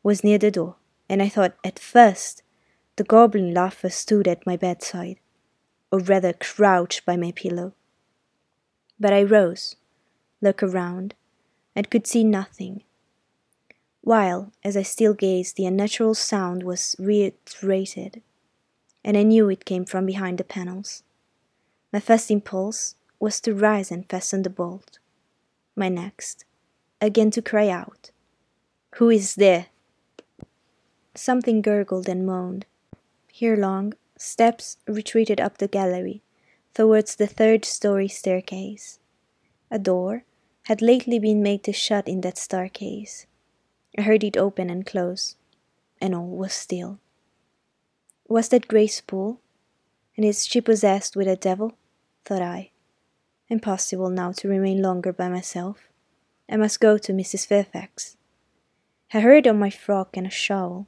was 0.03 0.23
near 0.23 0.37
the 0.37 0.51
door, 0.51 0.75
and 1.09 1.21
I 1.21 1.29
thought 1.29 1.55
at 1.63 1.79
first 1.79 2.43
the 2.97 3.03
goblin 3.03 3.53
laugher 3.53 3.89
stood 3.89 4.27
at 4.27 4.45
my 4.45 4.57
bedside, 4.57 5.19
or 5.91 5.99
rather 5.99 6.33
crouched 6.33 7.05
by 7.05 7.15
my 7.15 7.31
pillow. 7.31 7.73
But 8.99 9.13
I 9.13 9.23
rose, 9.23 9.75
looked 10.41 10.63
around, 10.63 11.15
and 11.75 11.89
could 11.89 12.07
see 12.07 12.23
nothing. 12.23 12.83
While, 14.01 14.51
as 14.63 14.77
I 14.77 14.83
still 14.83 15.13
gazed, 15.13 15.55
the 15.55 15.65
unnatural 15.65 16.13
sound 16.13 16.63
was 16.63 16.95
reiterated, 16.99 18.21
and 19.05 19.15
I 19.15 19.23
knew 19.23 19.47
it 19.49 19.65
came 19.65 19.85
from 19.85 20.07
behind 20.07 20.39
the 20.39 20.43
panels. 20.43 21.03
My 21.93 21.99
first 21.99 22.31
impulse 22.31 22.95
was 23.19 23.39
to 23.41 23.53
rise 23.53 23.91
and 23.91 24.09
fasten 24.09 24.41
the 24.41 24.49
bolt. 24.49 24.97
My 25.75 25.89
next, 25.89 26.43
again 26.99 27.29
to 27.31 27.41
cry 27.41 27.69
out, 27.69 28.09
Who 28.95 29.11
is 29.11 29.35
there? 29.35 29.67
Something 31.13 31.61
gurgled 31.61 32.09
and 32.09 32.25
moaned. 32.25 32.65
Here 33.31 33.55
long, 33.55 33.93
steps 34.17 34.77
retreated 34.87 35.39
up 35.39 35.59
the 35.59 35.67
gallery, 35.67 36.23
towards 36.73 37.15
the 37.15 37.27
third 37.27 37.63
story 37.63 38.07
staircase. 38.07 38.99
A 39.69 39.77
door, 39.77 40.23
had 40.63 40.81
lately 40.81 41.19
been 41.19 41.43
made 41.43 41.63
to 41.63 41.71
shut 41.71 42.07
in 42.07 42.21
that 42.21 42.39
staircase. 42.39 43.27
I 43.99 44.01
heard 44.01 44.23
it 44.23 44.35
open 44.35 44.71
and 44.71 44.83
close, 44.83 45.35
and 46.01 46.15
all 46.15 46.25
was 46.25 46.53
still. 46.53 46.99
Was 48.27 48.49
that 48.49 48.67
Grace 48.67 49.01
Poole? 49.01 49.39
And 50.17 50.25
is 50.25 50.47
she 50.47 50.59
possessed 50.59 51.15
with 51.15 51.27
a 51.27 51.35
devil? 51.35 51.73
thought 52.25 52.41
I. 52.41 52.71
Impossible 53.49 54.09
now 54.09 54.31
to 54.31 54.47
remain 54.47 54.81
longer 54.81 55.13
by 55.13 55.29
myself. 55.29 55.89
I 56.49 56.57
must 56.57 56.79
go 56.79 56.97
to 56.97 57.13
Mrs. 57.13 57.45
Fairfax. 57.45 58.17
I 59.13 59.19
hurried 59.19 59.47
on 59.47 59.59
my 59.59 59.69
frock 59.69 60.17
and 60.17 60.25
a 60.25 60.31
shawl. 60.31 60.87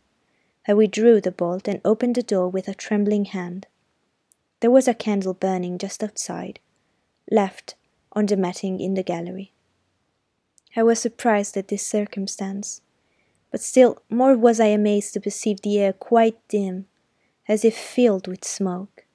I 0.67 0.73
withdrew 0.73 1.21
the 1.21 1.31
bolt 1.31 1.67
and 1.67 1.79
opened 1.85 2.15
the 2.15 2.23
door 2.23 2.49
with 2.49 2.67
a 2.67 2.73
trembling 2.73 3.25
hand. 3.25 3.67
There 4.59 4.71
was 4.71 4.87
a 4.87 4.95
candle 4.95 5.35
burning 5.35 5.77
just 5.77 6.03
outside, 6.03 6.59
left 7.29 7.75
on 8.13 8.25
the 8.25 8.35
matting 8.35 8.79
in 8.79 8.95
the 8.95 9.03
gallery. 9.03 9.53
I 10.75 10.81
was 10.81 10.99
surprised 10.99 11.55
at 11.55 11.67
this 11.67 11.85
circumstance, 11.85 12.81
but 13.51 13.61
still 13.61 14.01
more 14.09 14.35
was 14.35 14.59
I 14.59 14.67
amazed 14.67 15.13
to 15.13 15.21
perceive 15.21 15.61
the 15.61 15.79
air 15.79 15.93
quite 15.93 16.35
dim, 16.47 16.87
as 17.47 17.63
if 17.63 17.77
filled 17.77 18.27
with 18.27 18.43
smoke, 18.43 19.05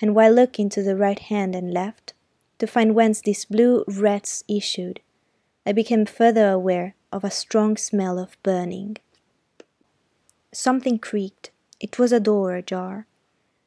and 0.00 0.14
while 0.14 0.32
looking 0.32 0.68
to 0.68 0.82
the 0.82 0.96
right 0.96 1.18
hand 1.18 1.54
and 1.54 1.72
left, 1.72 2.12
to 2.58 2.66
find 2.66 2.94
whence 2.94 3.20
these 3.20 3.44
blue 3.44 3.84
wreaths 3.88 4.44
issued, 4.48 5.00
I 5.66 5.72
became 5.72 6.06
further 6.06 6.50
aware 6.50 6.94
of 7.12 7.24
a 7.24 7.30
strong 7.30 7.76
smell 7.76 8.18
of 8.18 8.36
burning. 8.42 8.98
Something 10.52 10.98
creaked. 10.98 11.50
It 11.80 11.98
was 11.98 12.12
a 12.12 12.20
door 12.20 12.54
ajar, 12.54 13.06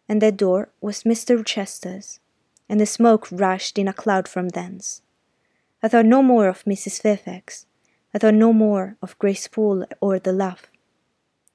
and 0.08 0.22
that 0.22 0.38
door 0.38 0.70
was 0.80 1.04
Mr. 1.04 1.36
Rochester's, 1.36 2.20
and 2.70 2.80
the 2.80 2.86
smoke 2.86 3.28
rushed 3.32 3.78
in 3.78 3.88
a 3.88 3.94
cloud 3.94 4.28
from 4.28 4.50
thence. 4.50 5.02
I 5.84 5.88
thought 5.88 6.06
no 6.06 6.24
more 6.24 6.48
of 6.48 6.64
Mrs. 6.64 7.02
Fairfax. 7.02 7.66
I 8.14 8.20
thought 8.20 8.34
no 8.34 8.54
more 8.54 8.96
of 9.02 9.20
Grace 9.20 9.48
Poole 9.48 9.86
or 10.02 10.18
the 10.18 10.32
laugh. 10.32 10.72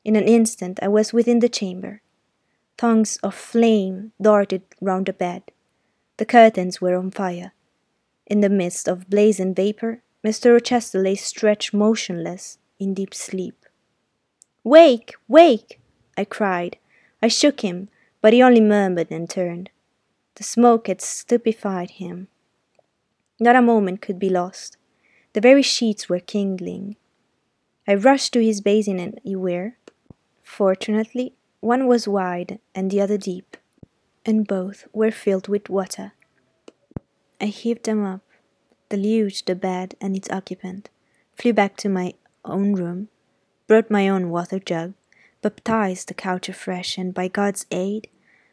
In 0.04 0.16
an 0.16 0.24
instant 0.24 0.78
I 0.82 0.88
was 0.88 1.12
within 1.12 1.38
the 1.38 1.48
chamber. 1.48 2.01
Tongues 2.82 3.16
of 3.18 3.36
flame 3.36 4.10
darted 4.20 4.62
round 4.80 5.06
the 5.06 5.12
bed. 5.12 5.52
The 6.16 6.26
curtains 6.26 6.80
were 6.80 6.96
on 6.96 7.12
fire. 7.12 7.52
In 8.26 8.40
the 8.40 8.48
midst 8.48 8.88
of 8.88 9.08
blazing 9.08 9.54
vapour, 9.54 10.02
Mr. 10.24 10.54
Rochester 10.54 10.98
lay 10.98 11.14
stretched 11.14 11.72
motionless 11.72 12.58
in 12.80 12.92
deep 12.92 13.14
sleep. 13.14 13.66
Wake! 14.64 15.14
Wake! 15.28 15.78
I 16.16 16.24
cried. 16.24 16.76
I 17.22 17.28
shook 17.28 17.60
him, 17.60 17.88
but 18.20 18.32
he 18.32 18.42
only 18.42 18.60
murmured 18.60 19.12
and 19.12 19.30
turned. 19.30 19.70
The 20.34 20.42
smoke 20.42 20.88
had 20.88 21.00
stupefied 21.00 21.92
him. 22.02 22.26
Not 23.38 23.54
a 23.54 23.62
moment 23.62 24.02
could 24.02 24.18
be 24.18 24.28
lost. 24.28 24.76
The 25.34 25.40
very 25.40 25.62
sheets 25.62 26.08
were 26.08 26.18
kindling. 26.18 26.96
I 27.86 27.94
rushed 27.94 28.32
to 28.32 28.44
his 28.44 28.60
basin 28.60 28.98
and 28.98 29.20
he 29.22 29.30
ewer. 29.30 29.76
Fortunately, 30.42 31.36
one 31.62 31.86
was 31.86 32.08
wide 32.08 32.58
and 32.74 32.90
the 32.90 33.00
other 33.00 33.16
deep, 33.16 33.56
and 34.26 34.48
both 34.48 34.88
were 34.92 35.12
filled 35.12 35.46
with 35.46 35.70
water. 35.70 36.12
I 37.40 37.46
heaved 37.46 37.84
them 37.84 38.04
up, 38.04 38.22
deluged 38.88 39.46
the 39.46 39.54
bed 39.54 39.94
and 40.00 40.16
its 40.16 40.28
occupant, 40.30 40.90
flew 41.36 41.52
back 41.52 41.76
to 41.78 41.88
my 41.88 42.14
own 42.44 42.72
room, 42.72 43.08
brought 43.68 43.92
my 43.92 44.08
own 44.08 44.28
water 44.30 44.58
jug, 44.58 44.94
baptized 45.40 46.08
the 46.08 46.14
couch 46.14 46.48
afresh, 46.48 46.98
and 46.98 47.14
by 47.14 47.28
God's 47.28 47.64
aid, 47.70 48.08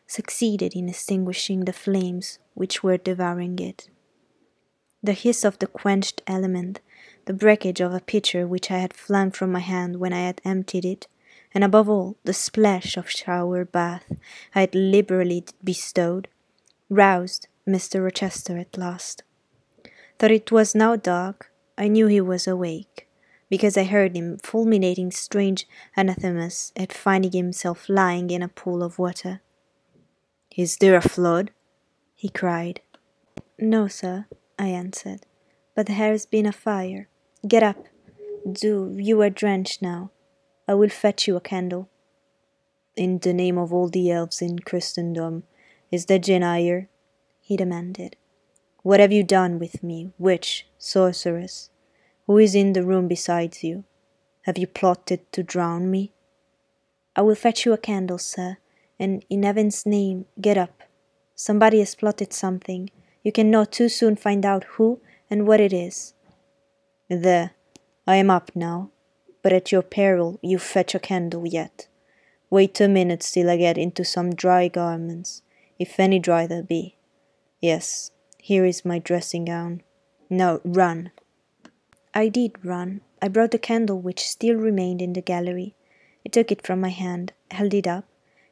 succeeded 0.06 0.76
in 0.76 0.88
extinguishing 0.88 1.66
the 1.66 1.74
flames 1.74 2.38
which 2.54 2.84
were 2.84 2.98
devouring 2.98 3.58
it. 3.58 3.90
The 5.02 5.14
hiss 5.14 5.44
of 5.44 5.58
the 5.58 5.68
quenched 5.68 6.22
element, 6.28 6.80
the 7.26 7.34
breakage 7.34 7.82
of 7.82 7.92
a 7.92 8.02
pitcher 8.02 8.46
which 8.46 8.70
I 8.70 8.78
had 8.78 8.94
flung 8.94 9.32
from 9.32 9.52
my 9.52 9.62
hand 9.62 9.96
when 9.96 10.14
I 10.14 10.28
had 10.28 10.42
emptied 10.46 10.86
it, 10.86 11.08
and 11.54 11.64
above 11.64 11.90
all 11.90 12.18
the 12.24 12.34
splash 12.34 12.98
of 12.98 13.10
shower 13.10 13.66
bath 13.66 14.12
I 14.54 14.62
had 14.62 14.76
liberally 14.76 15.44
bestowed, 15.64 16.28
roused 16.90 17.48
Mr. 17.68 18.04
Rochester 18.04 18.58
at 18.58 18.78
last. 18.78 19.24
Though 20.18 20.28
it 20.28 20.52
was 20.52 20.76
now 20.76 20.96
dark, 20.96 21.52
I 21.78 21.88
knew 21.88 22.08
he 22.08 22.22
was 22.22 22.48
awake, 22.48 23.08
because 23.50 23.78
I 23.78 23.86
heard 23.86 24.16
him 24.16 24.38
fulminating 24.38 25.12
strange 25.12 25.68
anathemas 25.96 26.74
at 26.76 26.94
finding 26.94 27.32
himself 27.32 27.88
lying 27.88 28.30
in 28.30 28.44
a 28.44 28.48
pool 28.48 28.84
of 28.84 29.00
water. 29.00 29.42
Is 30.56 30.78
there 30.78 30.96
a 30.96 31.02
flood? 31.02 31.52
he 32.16 32.28
cried. 32.28 32.82
No, 33.58 33.88
sir, 33.88 34.26
I 34.58 34.68
answered, 34.68 35.22
but 35.76 35.86
there 35.86 35.96
has 35.96 36.26
been 36.26 36.46
a 36.46 36.52
fire. 36.52 37.08
Get 37.48 37.64
up. 37.64 37.88
Do, 38.52 38.94
you 38.98 39.22
are 39.22 39.30
drenched 39.30 39.82
now. 39.82 40.12
I 40.70 40.76
will 40.76 40.90
fetch 40.90 41.28
you 41.28 41.36
a 41.36 41.42
candle. 41.42 41.90
In 42.96 43.18
the 43.18 43.34
name 43.34 43.58
of 43.58 43.74
all 43.74 43.90
the 43.90 44.12
elves 44.12 44.40
in 44.40 44.60
Christendom, 44.60 45.42
is 45.92 46.06
there 46.06 46.20
gin 46.20 46.44
here? 46.44 46.90
he 47.42 47.58
demanded. 47.58 48.16
What 48.84 49.00
have 49.00 49.12
you 49.12 49.24
done 49.24 49.58
with 49.58 49.82
me, 49.82 50.12
witch, 50.20 50.68
sorceress? 50.78 51.72
Who 52.28 52.38
is 52.38 52.54
in 52.54 52.74
the 52.74 52.84
room 52.84 53.08
besides 53.08 53.64
you? 53.64 53.84
Have 54.44 54.60
you 54.60 54.68
plotted 54.68 55.32
to 55.32 55.42
drown 55.42 55.90
me? 55.90 56.12
I 57.16 57.24
will 57.24 57.34
fetch 57.34 57.66
you 57.66 57.74
a 57.74 57.78
candle, 57.80 58.20
sir, 58.20 58.58
and 59.00 59.26
in 59.28 59.42
heaven's 59.42 59.88
name, 59.88 60.26
get 60.40 60.56
up. 60.56 60.84
Somebody 61.34 61.80
has 61.80 61.96
plotted 61.96 62.32
something. 62.32 62.92
You 63.24 63.32
cannot 63.32 63.72
too 63.72 63.90
soon 63.90 64.16
find 64.16 64.46
out 64.46 64.66
who 64.76 65.02
and 65.32 65.48
what 65.48 65.62
it 65.62 65.74
is. 65.74 66.14
There, 67.10 67.54
I 68.06 68.18
am 68.18 68.30
up 68.30 68.56
now, 68.56 68.92
but 69.50 69.56
at 69.56 69.72
your 69.72 69.82
peril 69.82 70.38
you 70.44 70.60
fetch 70.60 70.94
a 70.94 71.00
candle 71.00 71.44
yet. 71.48 71.88
Wait 72.52 72.80
a 72.80 72.88
minute 72.88 73.22
till 73.22 73.50
I 73.50 73.58
get 73.58 73.80
into 73.80 74.06
some 74.06 74.36
dry 74.36 74.68
garments, 74.68 75.42
if 75.80 76.00
any 76.00 76.20
dry 76.20 76.46
there 76.46 76.62
be. 76.62 76.98
Yes, 77.60 78.12
here 78.38 78.64
is 78.64 78.86
my 78.86 79.00
dressing 79.00 79.46
gown. 79.46 79.82
Now 80.30 80.62
run. 80.64 81.10
I 82.14 82.28
did 82.28 82.64
run. 82.64 83.02
I 83.24 83.28
brought 83.28 83.50
the 83.50 83.58
candle 83.58 84.00
which 84.00 84.28
still 84.28 84.56
remained 84.56 85.02
in 85.02 85.14
the 85.14 85.22
gallery. 85.22 85.74
I 86.24 86.30
took 86.30 86.52
it 86.52 86.64
from 86.64 86.80
my 86.80 86.90
hand, 86.90 87.34
held 87.50 87.74
it 87.74 87.88
up, 87.88 88.06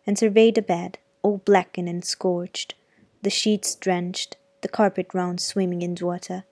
and 0.07 0.17
surveyed 0.17 0.55
the 0.55 0.63
bed, 0.63 0.97
all 1.21 1.43
blackened 1.45 1.89
and 1.89 2.03
scorched, 2.03 2.73
the 3.21 3.29
sheets 3.29 3.75
drenched, 3.75 4.37
the 4.61 4.67
carpet 4.67 5.13
round 5.13 5.41
swimming 5.41 5.83
in 5.83 5.95
water. 6.01 6.45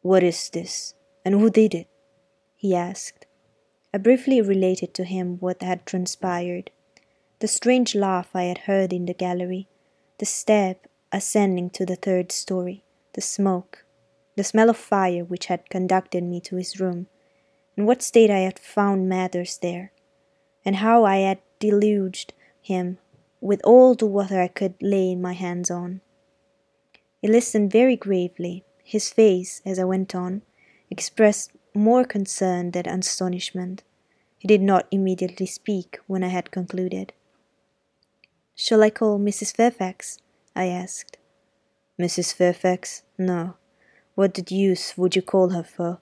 What 0.00 0.22
is 0.22 0.48
this, 0.48 0.94
and 1.22 1.34
who 1.34 1.50
did 1.50 1.74
it? 1.74 1.88
he 2.56 2.74
asked. 2.74 3.15
I 3.94 3.98
briefly 3.98 4.40
related 4.40 4.94
to 4.94 5.04
him 5.04 5.38
what 5.38 5.62
had 5.62 5.86
transpired 5.86 6.70
the 7.38 7.48
strange 7.48 7.94
laugh 7.94 8.30
I 8.34 8.44
had 8.44 8.58
heard 8.58 8.92
in 8.92 9.04
the 9.04 9.14
gallery, 9.14 9.68
the 10.18 10.24
step 10.24 10.86
ascending 11.12 11.70
to 11.70 11.84
the 11.84 11.96
third 11.96 12.32
story, 12.32 12.82
the 13.12 13.20
smoke, 13.20 13.84
the 14.36 14.44
smell 14.44 14.70
of 14.70 14.76
fire 14.76 15.24
which 15.24 15.46
had 15.46 15.68
conducted 15.68 16.24
me 16.24 16.40
to 16.40 16.56
his 16.56 16.80
room, 16.80 17.08
in 17.76 17.84
what 17.84 18.02
state 18.02 18.30
I 18.30 18.38
had 18.38 18.58
found 18.58 19.08
matters 19.08 19.58
there, 19.58 19.92
and 20.64 20.76
how 20.76 21.04
I 21.04 21.18
had 21.18 21.40
deluged 21.58 22.32
him 22.62 22.98
with 23.40 23.60
all 23.64 23.94
the 23.94 24.06
water 24.06 24.40
I 24.40 24.48
could 24.48 24.74
lay 24.80 25.14
my 25.14 25.34
hands 25.34 25.70
on. 25.70 26.00
He 27.20 27.28
listened 27.28 27.70
very 27.70 27.96
gravely. 27.96 28.64
His 28.82 29.10
face, 29.10 29.60
as 29.66 29.78
I 29.78 29.84
went 29.84 30.14
on, 30.14 30.42
expressed 30.90 31.50
more 31.76 32.04
concern 32.04 32.70
than 32.70 32.86
astonishment. 32.86 33.82
He 34.38 34.48
did 34.48 34.62
not 34.62 34.86
immediately 34.90 35.46
speak 35.46 35.98
when 36.06 36.22
I 36.22 36.28
had 36.28 36.50
concluded. 36.50 37.12
Shall 38.54 38.82
I 38.82 38.90
call 38.90 39.18
Mrs. 39.18 39.54
Fairfax? 39.54 40.18
I 40.54 40.66
asked. 40.66 41.18
Mrs. 42.00 42.34
Fairfax? 42.34 43.02
No. 43.18 43.56
What 44.14 44.34
the 44.34 44.42
deuce 44.42 44.96
would 44.96 45.14
you 45.14 45.22
call 45.22 45.50
her 45.50 45.62
for? 45.62 46.00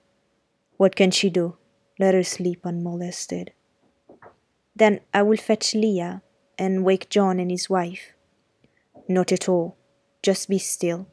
What 0.77 0.97
can 0.97 1.11
she 1.11 1.31
do? 1.31 1.57
Let 1.99 2.15
her 2.15 2.23
sleep 2.23 2.61
unmolested. 2.65 3.53
Then 4.77 5.01
I 5.13 5.23
will 5.23 5.37
fetch 5.37 5.75
Leah 5.75 6.23
and 6.59 6.85
wake 6.85 7.09
John 7.09 7.39
and 7.39 7.51
his 7.51 7.71
wife. 7.71 8.13
Not 9.09 9.33
at 9.33 9.49
all. 9.49 9.77
Just 10.23 10.49
be 10.49 10.59
still. 10.59 11.07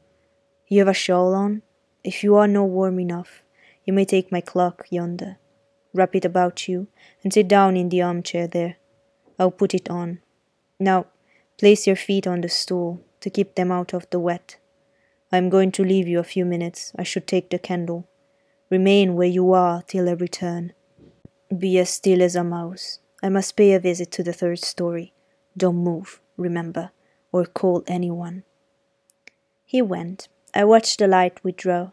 You 0.67 0.79
have 0.79 0.87
a 0.87 0.93
shawl 0.93 1.33
on? 1.33 1.61
If 2.03 2.23
you 2.23 2.35
are 2.35 2.47
not 2.47 2.69
warm 2.69 2.99
enough, 2.99 3.40
you 3.85 3.93
may 3.93 4.05
take 4.05 4.31
my 4.31 4.41
cloak 4.41 4.85
yonder. 4.89 5.37
Wrap 5.93 6.15
it 6.15 6.25
about 6.25 6.67
you 6.67 6.87
and 7.23 7.33
sit 7.33 7.47
down 7.47 7.75
in 7.75 7.89
the 7.89 8.01
armchair 8.01 8.47
there. 8.47 8.77
I'll 9.37 9.51
put 9.51 9.73
it 9.73 9.89
on. 9.89 10.19
Now, 10.79 11.07
place 11.57 11.87
your 11.87 11.95
feet 11.95 12.25
on 12.25 12.41
the 12.41 12.49
stool 12.49 13.01
to 13.19 13.29
keep 13.29 13.55
them 13.55 13.71
out 13.71 13.93
of 13.93 14.09
the 14.09 14.19
wet. 14.19 14.57
I 15.31 15.37
am 15.37 15.49
going 15.49 15.71
to 15.73 15.83
leave 15.83 16.07
you 16.07 16.19
a 16.19 16.23
few 16.23 16.45
minutes. 16.45 16.91
I 16.97 17.03
should 17.03 17.27
take 17.27 17.49
the 17.49 17.59
candle. 17.59 18.07
Remain 18.69 19.15
where 19.15 19.27
you 19.27 19.53
are 19.53 19.81
till 19.83 20.09
I 20.09 20.13
return. 20.13 20.73
Be 21.55 21.77
as 21.79 21.89
still 21.89 22.21
as 22.21 22.35
a 22.35 22.43
mouse. 22.43 22.99
I 23.23 23.29
must 23.29 23.55
pay 23.55 23.73
a 23.73 23.79
visit 23.79 24.11
to 24.11 24.23
the 24.23 24.33
third 24.33 24.59
story. 24.59 25.13
Don't 25.55 25.75
move, 25.75 26.21
remember, 26.37 26.91
or 27.31 27.45
call 27.45 27.83
anyone. 27.87 28.43
He 29.65 29.81
went. 29.81 30.27
I 30.53 30.65
watched 30.65 30.99
the 30.99 31.07
light 31.07 31.43
withdraw. 31.43 31.91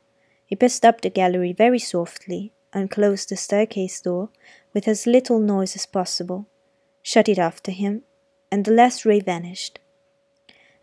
He 0.49 0.57
passed 0.57 0.83
up 0.83 1.03
the 1.03 1.11
gallery 1.11 1.53
very 1.53 1.79
softly, 1.79 2.53
and 2.73 2.91
closed 2.91 3.29
the 3.29 3.37
staircase 3.37 4.01
door 4.01 4.31
with 4.73 4.89
as 4.89 5.07
little 5.07 5.41
noise 5.41 5.77
as 5.77 5.85
possible, 5.85 6.47
shut 7.03 7.29
it 7.29 7.39
after 7.39 7.71
him, 7.71 8.03
and 8.51 8.65
the 8.65 8.73
last 8.73 9.05
ray 9.05 9.21
vanished. 9.21 9.79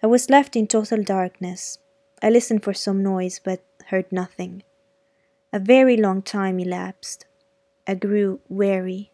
I 0.03 0.07
was 0.07 0.29
left 0.29 0.55
in 0.55 0.67
total 0.67 1.01
darkness. 1.01 1.79
I 2.21 2.29
listened 2.29 2.63
for 2.63 2.75
some 2.75 3.01
noise, 3.01 3.41
but 3.43 3.63
heard 3.87 4.11
nothing. 4.11 4.61
A 5.51 5.57
very 5.57 5.97
long 5.97 6.21
time 6.21 6.59
elapsed. 6.59 7.25
I 7.87 7.95
grew 7.95 8.41
weary. 8.47 9.11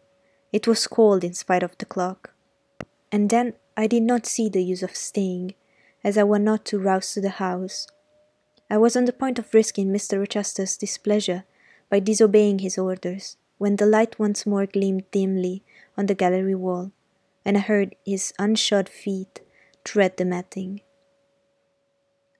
It 0.52 0.66
was 0.66 0.86
cold 0.86 1.24
in 1.24 1.32
spite 1.32 1.62
of 1.62 1.78
the 1.78 1.86
clock. 1.86 2.34
And 3.10 3.30
then 3.30 3.54
I 3.74 3.86
did 3.86 4.02
not 4.02 4.26
see 4.26 4.50
the 4.50 4.62
use 4.62 4.82
of 4.82 4.94
staying, 4.94 5.54
as 6.04 6.18
I 6.18 6.24
was 6.24 6.40
not 6.40 6.66
to 6.66 6.78
rouse 6.78 7.14
to 7.14 7.22
the 7.22 7.38
house. 7.40 7.86
I 8.72 8.78
was 8.78 8.96
on 8.96 9.04
the 9.04 9.12
point 9.12 9.38
of 9.38 9.52
risking 9.52 9.88
Mr. 9.88 10.18
Rochester's 10.18 10.78
displeasure 10.78 11.44
by 11.90 12.00
disobeying 12.00 12.60
his 12.60 12.78
orders, 12.78 13.36
when 13.58 13.76
the 13.76 13.84
light 13.84 14.18
once 14.18 14.46
more 14.46 14.64
gleamed 14.64 15.10
dimly 15.10 15.62
on 15.94 16.06
the 16.06 16.14
gallery 16.14 16.54
wall, 16.54 16.90
and 17.44 17.58
I 17.58 17.60
heard 17.60 17.94
his 18.06 18.32
unshod 18.38 18.88
feet 18.88 19.42
tread 19.84 20.16
the 20.16 20.24
matting. 20.24 20.80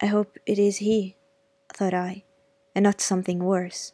I 0.01 0.07
hope 0.07 0.39
it 0.47 0.59
is 0.59 0.79
he, 0.79 1.17
thought 1.71 1.93
I, 1.93 2.25
and 2.75 2.85
not 2.85 3.03
something 3.03 3.41
worse. 3.41 3.93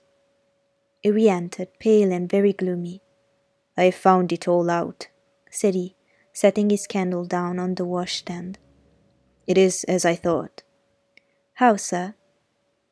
He 1.03 1.11
re 1.11 1.29
entered, 1.29 1.77
pale 1.81 2.13
and 2.13 2.31
very 2.31 2.53
gloomy. 2.53 3.03
I 3.77 3.87
have 3.87 3.97
found 3.97 4.33
it 4.33 4.47
all 4.47 4.71
out, 4.71 5.09
said 5.51 5.75
he, 5.75 5.97
setting 6.33 6.71
his 6.71 6.87
candle 6.87 7.25
down 7.25 7.59
on 7.59 7.75
the 7.75 7.85
washstand. 7.85 8.61
It 9.49 9.59
is 9.59 9.83
as 9.89 10.05
I 10.05 10.15
thought. 10.15 10.63
How, 11.55 11.75
sir? 11.75 12.15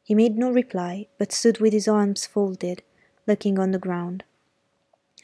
He 0.06 0.14
made 0.14 0.38
no 0.38 0.52
reply, 0.52 1.08
but 1.18 1.32
stood 1.32 1.58
with 1.58 1.72
his 1.72 1.88
arms 1.88 2.26
folded, 2.26 2.84
looking 3.26 3.58
on 3.58 3.72
the 3.72 3.78
ground. 3.80 4.22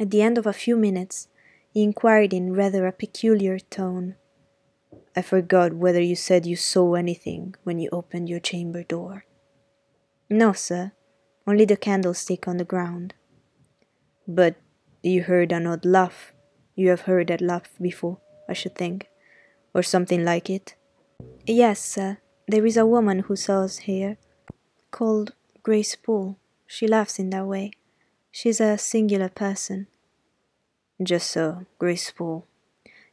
At 0.01 0.11
the 0.11 0.23
end 0.23 0.39
of 0.39 0.45
a 0.45 0.53
few 0.53 0.77
minutes, 0.77 1.29
he 1.71 1.85
inquired 1.85 2.33
in 2.35 2.53
rather 2.53 2.85
a 2.85 2.91
peculiar 2.91 3.61
tone. 3.61 4.17
I 5.15 5.23
forgot 5.23 5.75
whether 5.75 6.01
you 6.01 6.17
said 6.17 6.47
you 6.47 6.57
saw 6.57 6.95
anything 6.95 7.55
when 7.63 7.79
you 7.79 7.91
opened 7.93 8.29
your 8.29 8.41
chamber 8.41 8.83
door. 8.83 9.25
No, 10.29 10.53
sir, 10.53 10.91
only 11.47 11.65
the 11.65 11.77
candlestick 11.77 12.49
on 12.49 12.57
the 12.57 12.65
ground. 12.65 13.15
But 14.27 14.57
you 15.01 15.23
heard 15.23 15.53
an 15.53 15.69
odd 15.69 15.85
laugh. 15.85 16.33
You 16.75 16.89
have 16.89 17.03
heard 17.03 17.29
that 17.29 17.41
laugh 17.41 17.71
before, 17.81 18.19
I 18.49 18.53
should 18.53 18.75
think, 18.75 19.07
or 19.73 19.85
something 19.85 20.25
like 20.25 20.51
it. 20.51 20.75
Yes, 21.47 21.79
sir. 21.79 22.19
There 22.49 22.67
is 22.67 22.77
a 22.77 22.85
woman 22.85 23.21
who 23.21 23.37
sells 23.37 23.79
here, 23.87 24.17
called 24.93 25.33
Grace 25.65 25.97
Poole. 25.97 26.39
She 26.67 26.87
laughs 26.87 27.19
in 27.19 27.31
that 27.31 27.47
way. 27.47 27.73
She's 28.31 28.61
a 28.61 28.79
singular 28.79 29.29
person. 29.29 29.89
Just 31.03 31.29
so, 31.31 31.67
Grace 31.79 32.13
Poole. 32.13 32.47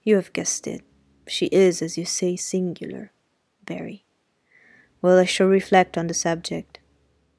You 0.03 0.15
have 0.15 0.31
guessed 0.33 0.67
it. 0.67 0.83
She 1.27 1.47
is, 1.47 1.81
as 1.81 1.97
you 1.97 2.05
say, 2.05 2.35
singular. 2.35 3.11
Very. 3.67 4.05
Well, 5.01 5.17
I 5.17 5.25
shall 5.25 5.47
reflect 5.47 5.97
on 5.97 6.07
the 6.07 6.13
subject. 6.13 6.79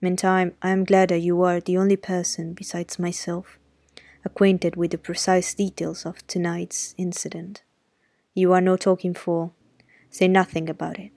Meantime, 0.01 0.55
I 0.63 0.71
am 0.71 0.85
glad 0.85 1.11
that 1.11 1.21
you 1.21 1.43
are 1.43 1.61
the 1.61 1.77
only 1.77 1.97
person, 1.97 2.55
besides 2.55 2.99
myself, 2.99 3.59
acquainted 4.25 4.75
with 4.77 4.91
the 4.91 4.99
precise 4.99 5.55
details 5.55 6.05
of 6.05 6.27
tonight's 6.27 6.95
incident. 6.97 7.63
You 8.35 8.53
are 8.53 8.61
no 8.61 8.77
talking 8.77 9.15
fool. 9.15 9.55
Say 10.09 10.27
nothing 10.27 10.69
about 10.69 10.99
it. 10.99 11.13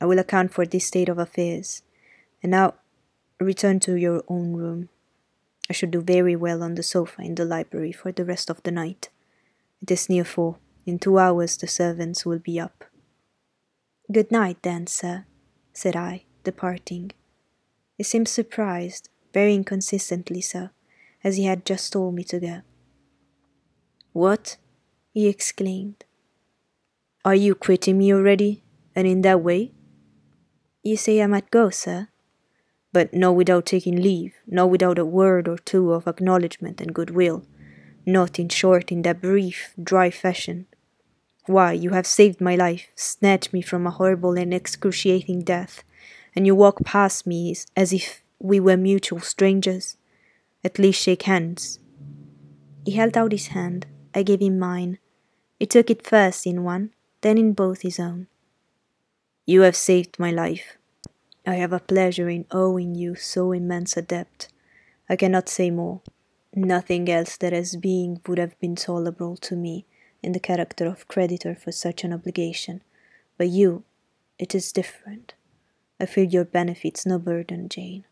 I 0.00 0.06
will 0.06 0.18
account 0.18 0.52
for 0.52 0.66
this 0.66 0.86
state 0.86 1.08
of 1.08 1.18
affairs. 1.18 1.82
And 2.44 2.50
now, 2.50 2.74
return 3.40 3.80
to 3.80 3.94
your 3.94 4.22
own 4.28 4.52
room. 4.52 4.90
I 5.70 5.72
should 5.72 5.90
do 5.90 6.02
very 6.02 6.36
well 6.36 6.62
on 6.62 6.74
the 6.74 6.82
sofa 6.82 7.22
in 7.22 7.36
the 7.36 7.44
library 7.46 7.90
for 7.90 8.12
the 8.12 8.24
rest 8.26 8.50
of 8.50 8.62
the 8.64 8.70
night. 8.70 9.08
It 9.80 9.90
is 9.90 10.10
near 10.10 10.24
four. 10.24 10.58
In 10.84 10.98
two 10.98 11.18
hours 11.18 11.56
the 11.56 11.66
servants 11.66 12.26
will 12.26 12.38
be 12.38 12.60
up. 12.60 12.84
Good 14.12 14.30
night, 14.30 14.58
then, 14.60 14.86
sir, 14.86 15.24
said 15.72 15.96
I, 15.96 16.24
departing. 16.42 17.12
He 17.96 18.04
seemed 18.04 18.28
surprised, 18.28 19.08
very 19.32 19.54
inconsistently 19.54 20.42
so, 20.42 20.68
as 21.24 21.38
he 21.38 21.46
had 21.46 21.64
just 21.64 21.94
told 21.94 22.14
me 22.14 22.24
to 22.24 22.38
go. 22.38 22.60
What? 24.12 24.58
he 25.14 25.28
exclaimed. 25.28 26.04
Are 27.24 27.34
you 27.34 27.54
quitting 27.54 27.96
me 27.96 28.12
already, 28.12 28.62
and 28.94 29.08
in 29.08 29.22
that 29.22 29.40
way? 29.40 29.72
You 30.82 30.98
say 30.98 31.22
I 31.22 31.26
might 31.26 31.50
go, 31.50 31.70
sir? 31.70 32.08
But 32.94 33.12
not 33.12 33.34
without 33.34 33.66
taking 33.66 34.00
leave, 34.00 34.34
not 34.46 34.70
without 34.70 35.00
a 35.00 35.04
word 35.04 35.48
or 35.48 35.58
two 35.58 35.92
of 35.92 36.06
acknowledgment 36.06 36.80
and 36.80 36.94
goodwill, 36.94 37.44
not, 38.06 38.38
in 38.38 38.48
short, 38.48 38.92
in 38.92 39.02
that 39.02 39.20
brief, 39.20 39.74
dry 39.82 40.10
fashion. 40.10 40.66
Why, 41.46 41.72
you 41.72 41.90
have 41.90 42.06
saved 42.06 42.40
my 42.40 42.54
life, 42.54 42.86
snatched 42.94 43.52
me 43.52 43.62
from 43.62 43.84
a 43.84 43.90
horrible 43.90 44.38
and 44.38 44.54
excruciating 44.54 45.42
death, 45.42 45.82
and 46.36 46.46
you 46.46 46.54
walk 46.54 46.84
past 46.84 47.26
me 47.26 47.56
as 47.76 47.92
if 47.92 48.22
we 48.38 48.60
were 48.60 48.76
mutual 48.76 49.20
strangers. 49.20 49.96
At 50.62 50.78
least 50.78 51.02
shake 51.02 51.24
hands. 51.24 51.80
He 52.84 52.92
held 52.92 53.16
out 53.16 53.32
his 53.32 53.48
hand. 53.48 53.86
I 54.14 54.22
gave 54.22 54.40
him 54.40 54.56
mine. 54.58 54.98
He 55.58 55.66
took 55.66 55.90
it 55.90 56.06
first 56.06 56.46
in 56.46 56.62
one, 56.62 56.92
then 57.22 57.38
in 57.38 57.54
both 57.54 57.82
his 57.82 57.98
own. 57.98 58.28
You 59.46 59.62
have 59.62 59.74
saved 59.74 60.20
my 60.20 60.30
life. 60.30 60.78
I 61.46 61.56
have 61.56 61.72
a 61.72 61.80
pleasure 61.80 62.28
in 62.28 62.46
owing 62.50 62.94
you 62.94 63.14
so 63.14 63.52
immense 63.52 63.96
a 63.96 64.02
debt. 64.02 64.48
I 65.08 65.16
cannot 65.16 65.48
say 65.48 65.70
more. 65.70 66.00
Nothing 66.54 67.08
else 67.10 67.36
that 67.38 67.52
as 67.52 67.76
being 67.76 68.20
would 68.26 68.38
have 68.38 68.58
been 68.60 68.76
tolerable 68.76 69.36
to 69.38 69.56
me 69.56 69.84
in 70.22 70.32
the 70.32 70.40
character 70.40 70.86
of 70.86 71.08
creditor 71.08 71.54
for 71.54 71.72
such 71.72 72.04
an 72.04 72.12
obligation. 72.12 72.82
But 73.36 73.48
you, 73.48 73.84
it 74.38 74.54
is 74.54 74.72
different. 74.72 75.34
I 76.00 76.06
feel 76.06 76.24
your 76.24 76.44
benefits 76.44 77.04
no 77.04 77.18
burden, 77.18 77.68
Jane. 77.68 78.04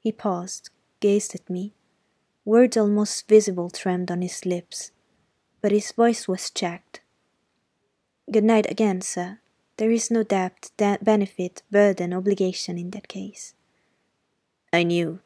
He 0.00 0.12
paused, 0.12 0.70
gazed 1.00 1.34
at 1.34 1.50
me. 1.50 1.74
Words 2.44 2.76
almost 2.76 3.28
visible 3.28 3.70
trembled 3.70 4.10
on 4.10 4.22
his 4.22 4.46
lips, 4.46 4.90
but 5.60 5.72
his 5.72 5.92
voice 5.92 6.26
was 6.26 6.50
checked. 6.50 7.00
Good 8.30 8.44
night 8.44 8.70
again, 8.70 9.02
sir. 9.02 9.39
There 9.80 9.90
is 9.90 10.10
no 10.10 10.22
debt, 10.22 10.72
de- 10.76 10.98
benefit, 11.00 11.62
burden, 11.70 12.12
obligation 12.12 12.76
in 12.76 12.90
that 12.90 13.08
case. 13.08 13.54
I 14.74 14.82
knew, 14.82 15.20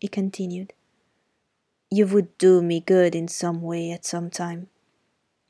he 0.00 0.08
continued, 0.08 0.72
you 1.90 2.06
would 2.06 2.38
do 2.38 2.62
me 2.62 2.80
good 2.80 3.14
in 3.14 3.28
some 3.28 3.60
way 3.60 3.90
at 3.90 4.06
some 4.06 4.30
time. 4.30 4.68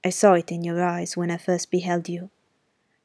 I 0.04 0.10
saw 0.10 0.32
it 0.32 0.50
in 0.50 0.64
your 0.64 0.82
eyes 0.82 1.16
when 1.16 1.30
I 1.30 1.36
first 1.36 1.70
beheld 1.70 2.08
you. 2.08 2.30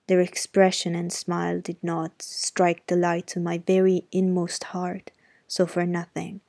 Their 0.08 0.22
expression 0.22 0.96
and 0.96 1.14
smile 1.14 1.62
did 1.62 1.78
not 1.84 2.24
strike 2.24 2.88
the 2.88 2.96
light 2.96 3.28
to 3.28 3.40
my 3.40 3.60
very 3.60 4.06
inmost 4.12 4.64
heart, 4.64 5.12
so 5.48 5.68
for 5.68 5.86
nothing. 5.86 6.42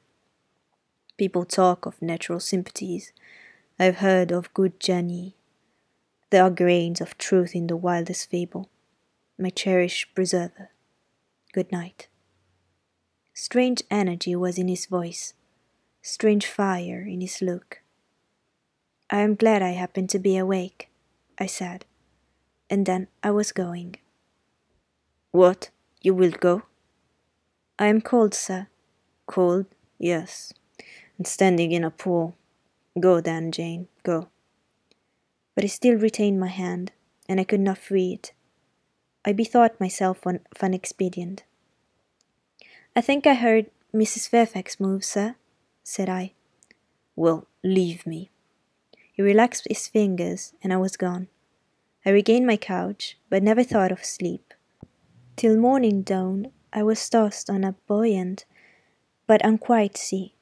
People 1.18 1.44
talk 1.44 1.84
of 1.84 2.00
natural 2.00 2.40
sympathies. 2.40 3.12
I've 3.78 3.96
heard 3.96 4.32
of 4.32 4.54
good 4.54 4.80
genii. 4.80 5.34
There 6.30 6.42
are 6.42 6.48
grains 6.48 7.02
of 7.02 7.18
truth 7.18 7.54
in 7.54 7.66
the 7.66 7.76
wildest 7.76 8.30
fable 8.30 8.70
my 9.38 9.50
cherished 9.50 10.14
preserver. 10.14 10.70
Good 11.52 11.72
night. 11.72 12.08
Strange 13.32 13.82
energy 13.90 14.36
was 14.36 14.58
in 14.58 14.68
his 14.68 14.86
voice, 14.86 15.34
strange 16.02 16.46
fire 16.46 17.02
in 17.02 17.20
his 17.20 17.42
look. 17.42 17.80
I 19.10 19.20
am 19.20 19.34
glad 19.34 19.62
I 19.62 19.70
happened 19.70 20.10
to 20.10 20.18
be 20.18 20.36
awake, 20.36 20.88
I 21.38 21.46
said, 21.46 21.84
and 22.70 22.86
then 22.86 23.08
I 23.22 23.32
was 23.32 23.52
going. 23.52 23.96
What? 25.32 25.70
You 26.00 26.14
will 26.14 26.30
go? 26.30 26.62
I 27.78 27.86
am 27.86 28.00
cold, 28.00 28.34
sir. 28.34 28.68
Cold? 29.26 29.66
Yes. 29.98 30.52
And 31.18 31.26
standing 31.26 31.72
in 31.72 31.82
a 31.82 31.90
pool. 31.90 32.36
Go 33.00 33.20
then, 33.20 33.50
Jane, 33.50 33.88
go. 34.04 34.28
But 35.54 35.64
he 35.64 35.68
still 35.68 35.96
retained 35.96 36.38
my 36.38 36.48
hand, 36.48 36.92
and 37.28 37.40
I 37.40 37.44
could 37.44 37.60
not 37.60 37.78
free 37.78 38.12
it. 38.12 38.32
I 39.24 39.32
bethought 39.32 39.80
myself 39.80 40.26
of 40.26 40.40
an 40.60 40.74
expedient. 40.74 41.44
I 42.94 43.00
think 43.00 43.26
I 43.26 43.34
heard 43.34 43.70
Mrs. 43.94 44.28
Fairfax 44.28 44.78
move, 44.78 45.04
sir, 45.04 45.36
said 45.82 46.08
I. 46.08 46.32
Well, 47.16 47.46
leave 47.62 48.06
me. 48.06 48.30
He 49.12 49.22
relaxed 49.22 49.66
his 49.68 49.88
fingers, 49.88 50.52
and 50.62 50.72
I 50.72 50.76
was 50.76 50.96
gone. 50.96 51.28
I 52.04 52.10
regained 52.10 52.46
my 52.46 52.56
couch, 52.56 53.16
but 53.30 53.42
never 53.42 53.62
thought 53.62 53.92
of 53.92 54.04
sleep. 54.04 54.52
Till 55.36 55.56
morning 55.56 56.02
dawned, 56.02 56.50
I 56.72 56.82
was 56.82 57.08
tossed 57.08 57.48
on 57.48 57.64
a 57.64 57.76
buoyant 57.86 58.44
but 59.26 59.44
unquiet 59.44 59.96
sea, 59.96 60.34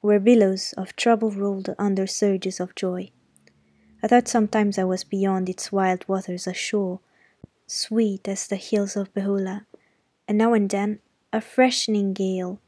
where 0.00 0.20
billows 0.20 0.72
of 0.76 0.96
trouble 0.96 1.30
rolled 1.30 1.74
under 1.78 2.06
surges 2.06 2.58
of 2.58 2.74
joy. 2.74 3.10
I 4.02 4.08
thought 4.08 4.28
sometimes 4.28 4.78
I 4.78 4.84
was 4.84 5.04
beyond 5.04 5.48
its 5.48 5.70
wild 5.70 6.08
waters 6.08 6.46
ashore, 6.46 7.00
sweet 7.66 8.28
as 8.28 8.46
the 8.46 8.56
hills 8.56 8.96
of 8.96 9.12
Beulah, 9.14 9.66
and 10.28 10.38
now 10.38 10.54
and 10.54 10.70
then 10.70 11.00
a 11.32 11.40
freshening 11.40 12.12
gale 12.12 12.60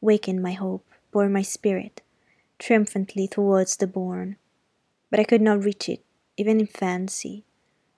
wakened 0.00 0.42
my 0.42 0.52
hope, 0.52 0.86
bore 1.10 1.28
my 1.28 1.42
spirit 1.42 2.02
triumphantly 2.62 3.26
towards 3.26 3.76
the 3.76 3.88
bourne. 3.88 4.36
But 5.10 5.18
I 5.18 5.24
could 5.24 5.42
not 5.42 5.64
reach 5.64 5.88
it, 5.88 6.04
even 6.36 6.60
in 6.60 6.68
fancy. 6.68 7.44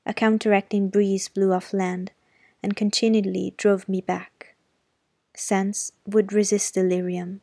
A 0.07 0.14
counteracting 0.14 0.88
breeze 0.88 1.29
blew 1.29 1.53
off 1.53 1.75
land 1.75 2.12
and 2.62 2.75
continually 2.75 3.53
drove 3.59 3.88
me 3.90 4.01
back. 4.01 4.57
Sense 5.37 5.93
would 6.07 6.33
resist 6.33 6.75
delirium, 6.75 7.43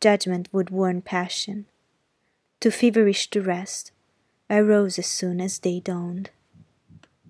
judgment 0.00 0.48
would 0.52 0.70
warn 0.70 1.00
passion. 1.00 1.66
Too 2.58 2.72
feverish 2.72 3.30
to 3.30 3.40
rest, 3.40 3.92
I 4.50 4.58
rose 4.60 4.98
as 4.98 5.06
soon 5.06 5.40
as 5.40 5.60
day 5.60 5.78
dawned. 5.78 6.30